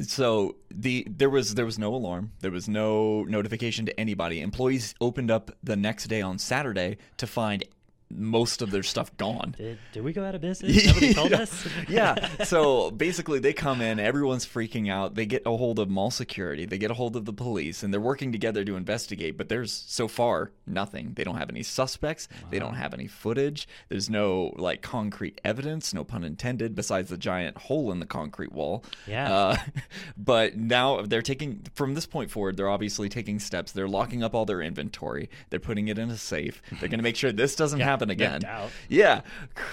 So 0.02 0.56
the 0.70 1.06
there 1.08 1.30
was 1.30 1.54
there 1.54 1.64
was 1.64 1.78
no 1.78 1.94
alarm. 1.94 2.32
There 2.40 2.50
was 2.50 2.68
no 2.68 3.24
notification 3.24 3.86
to 3.86 4.00
anybody. 4.00 4.40
Employees 4.40 4.94
opened 5.00 5.30
up 5.30 5.50
the 5.62 5.76
next 5.76 6.06
day 6.06 6.22
on 6.22 6.38
Saturday 6.38 6.98
to 7.18 7.26
find 7.26 7.64
most 8.10 8.62
of 8.62 8.70
their 8.70 8.82
stuff 8.82 9.16
gone. 9.16 9.54
Did, 9.56 9.78
did 9.92 10.02
we 10.02 10.12
go 10.12 10.24
out 10.24 10.34
of 10.34 10.40
business? 10.40 10.86
Nobody 10.86 11.14
told 11.14 11.30
yeah. 11.30 11.38
us? 11.38 11.68
yeah. 11.88 12.44
So 12.44 12.90
basically, 12.90 13.38
they 13.38 13.52
come 13.52 13.80
in, 13.80 14.00
everyone's 14.00 14.46
freaking 14.46 14.90
out. 14.90 15.14
They 15.14 15.26
get 15.26 15.42
a 15.46 15.56
hold 15.56 15.78
of 15.78 15.88
mall 15.88 16.10
security, 16.10 16.66
they 16.66 16.78
get 16.78 16.90
a 16.90 16.94
hold 16.94 17.16
of 17.16 17.24
the 17.24 17.32
police, 17.32 17.82
and 17.82 17.92
they're 17.92 18.00
working 18.00 18.32
together 18.32 18.64
to 18.64 18.76
investigate. 18.76 19.36
But 19.36 19.48
there's 19.48 19.72
so 19.72 20.08
far 20.08 20.50
nothing. 20.66 21.12
They 21.14 21.24
don't 21.24 21.36
have 21.36 21.50
any 21.50 21.62
suspects. 21.62 22.28
They 22.50 22.58
don't 22.58 22.74
have 22.74 22.94
any 22.94 23.06
footage. 23.06 23.68
There's 23.88 24.10
no 24.10 24.52
like 24.56 24.82
concrete 24.82 25.40
evidence, 25.44 25.94
no 25.94 26.04
pun 26.04 26.24
intended, 26.24 26.74
besides 26.74 27.10
the 27.10 27.16
giant 27.16 27.56
hole 27.58 27.92
in 27.92 28.00
the 28.00 28.06
concrete 28.06 28.52
wall. 28.52 28.84
Yeah. 29.06 29.32
Uh, 29.32 29.56
but 30.16 30.56
now 30.56 31.02
they're 31.02 31.22
taking 31.22 31.62
from 31.74 31.94
this 31.94 32.06
point 32.06 32.30
forward. 32.30 32.56
They're 32.56 32.68
obviously 32.68 33.08
taking 33.08 33.38
steps. 33.38 33.72
They're 33.72 33.88
locking 33.88 34.22
up 34.22 34.34
all 34.34 34.44
their 34.44 34.62
inventory. 34.62 35.30
They're 35.50 35.60
putting 35.60 35.88
it 35.88 35.98
in 35.98 36.10
a 36.10 36.16
safe. 36.16 36.62
They're 36.70 36.88
going 36.88 36.98
to 36.98 37.04
make 37.04 37.16
sure 37.16 37.32
this 37.32 37.54
doesn't 37.54 37.80
happen 37.80 37.99
again. 38.08 38.40
doubt. 38.40 38.70
Yeah. 38.88 39.20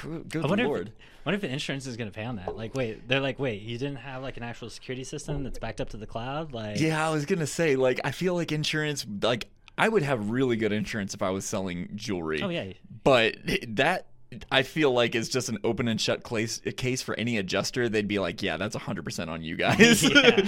Good 0.03 0.43
I 0.43 0.47
wonder 0.47 0.65
lord. 0.65 0.87
if, 0.87 0.93
I 1.25 1.29
wonder 1.29 1.45
if 1.45 1.51
insurance 1.51 1.87
is 1.87 1.95
going 1.95 2.09
to 2.09 2.13
pay 2.13 2.25
on 2.25 2.35
that. 2.37 2.57
Like, 2.57 2.75
wait, 2.75 3.07
they're 3.07 3.21
like, 3.21 3.39
wait, 3.39 3.61
you 3.61 3.77
didn't 3.77 3.97
have 3.97 4.21
like 4.23 4.35
an 4.37 4.43
actual 4.43 4.69
security 4.69 5.03
system 5.05 5.43
that's 5.43 5.59
backed 5.59 5.79
up 5.79 5.89
to 5.89 5.97
the 5.97 6.07
cloud? 6.07 6.51
Like, 6.53 6.79
Yeah, 6.79 7.07
I 7.07 7.11
was 7.11 7.25
gonna 7.25 7.47
say, 7.47 7.75
like, 7.77 8.01
I 8.03 8.11
feel 8.11 8.33
like 8.33 8.51
insurance, 8.51 9.05
like, 9.21 9.47
I 9.77 9.87
would 9.87 10.03
have 10.03 10.29
really 10.31 10.55
good 10.57 10.71
insurance 10.73 11.13
if 11.13 11.21
I 11.21 11.29
was 11.29 11.45
selling 11.45 11.89
jewelry. 11.95 12.41
Oh, 12.41 12.49
yeah. 12.49 12.73
But 13.03 13.35
that, 13.67 14.07
I 14.51 14.63
feel 14.63 14.91
like 14.91 15.15
is 15.15 15.29
just 15.29 15.49
an 15.49 15.57
open 15.63 15.87
and 15.87 16.01
shut 16.01 16.23
case, 16.23 16.59
case 16.75 17.01
for 17.01 17.13
any 17.15 17.37
adjuster. 17.37 17.87
They'd 17.87 18.07
be 18.07 18.19
like, 18.19 18.41
yeah, 18.41 18.57
that's 18.57 18.75
100% 18.75 19.27
on 19.29 19.41
you 19.43 19.55
guys. 19.57 20.03
Yeah. 20.03 20.47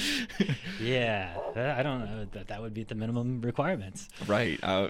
yeah. 0.82 1.38
I 1.78 1.84
don't 1.84 2.00
know 2.00 2.28
that 2.32 2.48
that 2.48 2.62
would 2.62 2.74
be 2.74 2.84
the 2.84 2.96
minimum 2.96 3.42
requirements. 3.42 4.10
right. 4.28 4.60
Uh, 4.64 4.90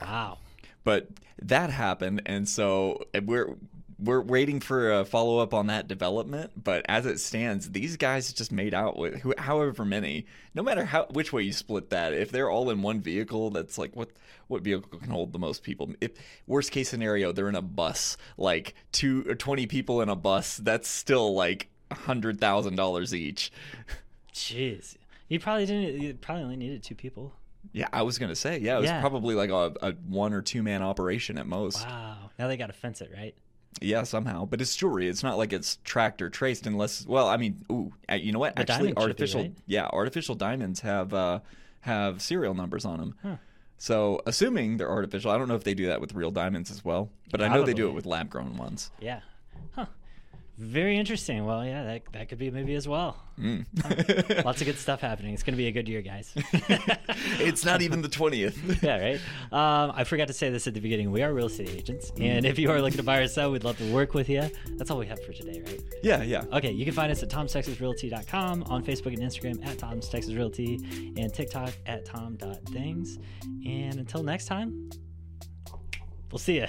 Wow. 0.00 0.38
But 0.84 1.08
that 1.42 1.70
happened, 1.70 2.22
and 2.26 2.48
so 2.48 3.04
we're 3.24 3.56
we're 4.02 4.20
waiting 4.20 4.60
for 4.60 4.92
a 4.92 5.04
follow 5.04 5.38
up 5.38 5.52
on 5.52 5.66
that 5.66 5.86
development. 5.86 6.52
But 6.62 6.86
as 6.88 7.06
it 7.06 7.20
stands, 7.20 7.70
these 7.70 7.96
guys 7.96 8.32
just 8.32 8.50
made 8.50 8.72
out 8.72 8.96
with 8.98 9.22
however 9.38 9.84
many. 9.84 10.26
No 10.54 10.62
matter 10.62 10.84
how 10.84 11.06
which 11.10 11.32
way 11.32 11.42
you 11.42 11.52
split 11.52 11.90
that, 11.90 12.14
if 12.14 12.30
they're 12.30 12.50
all 12.50 12.70
in 12.70 12.82
one 12.82 13.00
vehicle, 13.00 13.50
that's 13.50 13.78
like 13.78 13.94
what 13.94 14.10
what 14.48 14.62
vehicle 14.62 14.98
can 14.98 15.10
hold 15.10 15.32
the 15.32 15.38
most 15.38 15.62
people? 15.62 15.92
If 16.00 16.12
worst 16.46 16.72
case 16.72 16.88
scenario, 16.88 17.32
they're 17.32 17.48
in 17.48 17.54
a 17.54 17.62
bus, 17.62 18.16
like 18.36 18.74
two 18.92 19.24
or 19.28 19.34
twenty 19.34 19.66
people 19.66 20.00
in 20.00 20.08
a 20.08 20.16
bus. 20.16 20.56
That's 20.56 20.88
still 20.88 21.34
like 21.34 21.68
hundred 21.92 22.40
thousand 22.40 22.76
dollars 22.76 23.14
each. 23.14 23.52
Jeez, 24.32 24.96
you 25.28 25.38
probably 25.38 25.66
didn't. 25.66 26.00
You 26.00 26.14
probably 26.14 26.44
only 26.44 26.56
needed 26.56 26.82
two 26.82 26.94
people. 26.94 27.34
Yeah, 27.72 27.88
I 27.92 28.02
was 28.02 28.18
gonna 28.18 28.34
say, 28.34 28.58
yeah, 28.58 28.76
it 28.76 28.80
was 28.80 28.86
Yeah. 28.90 29.00
probably 29.00 29.34
like 29.34 29.50
a, 29.50 29.72
a 29.82 29.92
one 30.08 30.32
or 30.32 30.42
two 30.42 30.62
man 30.62 30.82
operation 30.82 31.38
at 31.38 31.46
most. 31.46 31.86
Wow. 31.86 32.30
Now 32.38 32.48
they 32.48 32.56
got 32.56 32.66
to 32.68 32.72
fence 32.72 33.00
it, 33.00 33.10
right? 33.16 33.34
Yeah, 33.80 34.02
somehow, 34.02 34.46
but 34.46 34.60
it's 34.60 34.74
jewelry. 34.74 35.08
It's 35.08 35.22
not 35.22 35.38
like 35.38 35.52
it's 35.52 35.78
tracked 35.84 36.20
or 36.20 36.28
traced, 36.28 36.66
unless. 36.66 37.06
Well, 37.06 37.28
I 37.28 37.36
mean, 37.36 37.64
ooh, 37.70 37.92
uh, 38.10 38.14
you 38.14 38.32
know 38.32 38.38
what? 38.40 38.56
The 38.56 38.62
Actually, 38.62 38.88
should 38.88 38.96
be, 38.96 39.02
artificial. 39.02 39.40
right? 39.42 39.54
Yeah, 39.66 39.86
artificial 39.86 40.34
diamonds 40.34 40.80
have 40.80 41.14
uh, 41.14 41.40
have 41.82 42.20
serial 42.20 42.54
numbers 42.54 42.84
on 42.84 42.98
them. 42.98 43.14
Huh. 43.22 43.36
So, 43.78 44.20
assuming 44.26 44.76
they're 44.76 44.90
artificial, 44.90 45.30
I 45.30 45.38
don't 45.38 45.48
know 45.48 45.54
if 45.54 45.64
they 45.64 45.72
do 45.74 45.86
that 45.86 46.00
with 46.00 46.12
real 46.14 46.30
diamonds 46.30 46.70
as 46.70 46.84
well, 46.84 47.10
but 47.30 47.40
I 47.40 47.48
know 47.48 47.62
they 47.62 47.72
do 47.72 47.88
it 47.88 47.92
with 47.92 48.04
lab 48.06 48.28
grown 48.28 48.56
ones. 48.56 48.90
Yeah. 49.00 49.20
Huh. 49.72 49.86
Very 50.60 50.98
interesting. 50.98 51.46
Well, 51.46 51.64
yeah, 51.64 51.84
that 51.84 52.12
that 52.12 52.28
could 52.28 52.36
be 52.36 52.48
a 52.48 52.52
movie 52.52 52.74
as 52.74 52.86
well. 52.86 53.16
Mm. 53.38 53.64
Lots 54.44 54.60
of 54.60 54.66
good 54.66 54.76
stuff 54.76 55.00
happening. 55.00 55.32
It's 55.32 55.42
going 55.42 55.54
to 55.54 55.56
be 55.56 55.68
a 55.68 55.72
good 55.72 55.88
year, 55.88 56.02
guys. 56.02 56.34
it's 57.40 57.64
not 57.64 57.80
even 57.80 58.02
the 58.02 58.10
twentieth. 58.10 58.82
yeah, 58.82 59.00
right. 59.00 59.20
Um, 59.50 59.92
I 59.96 60.04
forgot 60.04 60.28
to 60.28 60.34
say 60.34 60.50
this 60.50 60.66
at 60.66 60.74
the 60.74 60.80
beginning. 60.80 61.12
We 61.12 61.22
are 61.22 61.32
real 61.32 61.46
estate 61.46 61.70
agents, 61.70 62.12
and 62.20 62.44
if 62.44 62.58
you 62.58 62.70
are 62.70 62.82
looking 62.82 62.98
to 62.98 63.02
buy 63.02 63.20
or 63.20 63.26
sell, 63.26 63.50
we'd 63.50 63.64
love 63.64 63.78
to 63.78 63.90
work 63.90 64.12
with 64.12 64.28
you. 64.28 64.50
That's 64.76 64.90
all 64.90 64.98
we 64.98 65.06
have 65.06 65.24
for 65.24 65.32
today, 65.32 65.62
right? 65.64 65.80
yeah, 66.02 66.22
yeah. 66.22 66.44
Okay, 66.52 66.72
you 66.72 66.84
can 66.84 66.92
find 66.92 67.10
us 67.10 67.22
at 67.22 67.30
tomstexasrealty.com, 67.30 68.64
on 68.64 68.84
Facebook 68.84 69.14
and 69.14 69.22
Instagram 69.22 69.66
at 69.66 69.78
Tom's 69.78 70.10
Texas 70.10 70.34
Realty, 70.34 70.74
and 71.16 71.32
TikTok 71.32 71.72
at 71.86 72.04
tom.things. 72.04 73.18
And 73.64 73.98
until 73.98 74.22
next 74.22 74.44
time, 74.44 74.90
we'll 76.30 76.38
see 76.38 76.56
you. 76.56 76.66